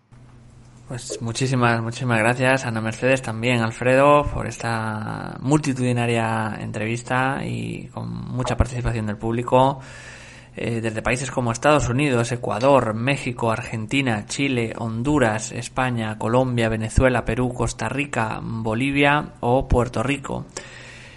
[0.89, 8.55] Pues muchísimas, muchísimas gracias, Ana Mercedes, también Alfredo, por esta multitudinaria entrevista y con mucha
[8.55, 9.81] participación del público.
[10.57, 17.52] Eh, desde países como Estados Unidos, Ecuador, México, Argentina, Chile, Honduras, España, Colombia, Venezuela, Perú,
[17.52, 20.46] Costa Rica, Bolivia o Puerto Rico.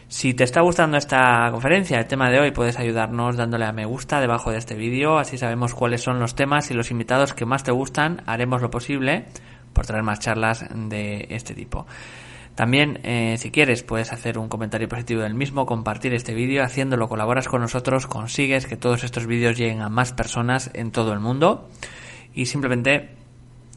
[0.08, 3.86] Si te está gustando esta conferencia, el tema de hoy, puedes ayudarnos dándole a me
[3.86, 7.46] gusta debajo de este vídeo, así sabemos cuáles son los temas y los invitados que
[7.46, 8.24] más te gustan.
[8.26, 9.26] Haremos lo posible
[9.74, 11.86] por traer más charlas de este tipo.
[12.58, 17.08] También, eh, si quieres, puedes hacer un comentario positivo del mismo, compartir este vídeo, haciéndolo
[17.08, 21.20] colaboras con nosotros, consigues que todos estos vídeos lleguen a más personas en todo el
[21.20, 21.70] mundo.
[22.34, 23.12] Y simplemente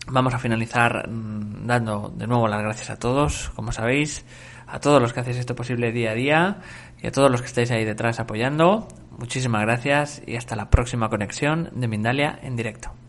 [0.07, 4.25] vamos a finalizar mm, dando de nuevo las gracias a todos, como sabéis,
[4.67, 6.61] a todos los que hacéis esto posible día a día
[7.03, 8.89] y a todos los que estáis ahí detrás apoyando.
[9.11, 13.00] Muchísimas gracias y hasta la próxima conexión de Mindalia en directo.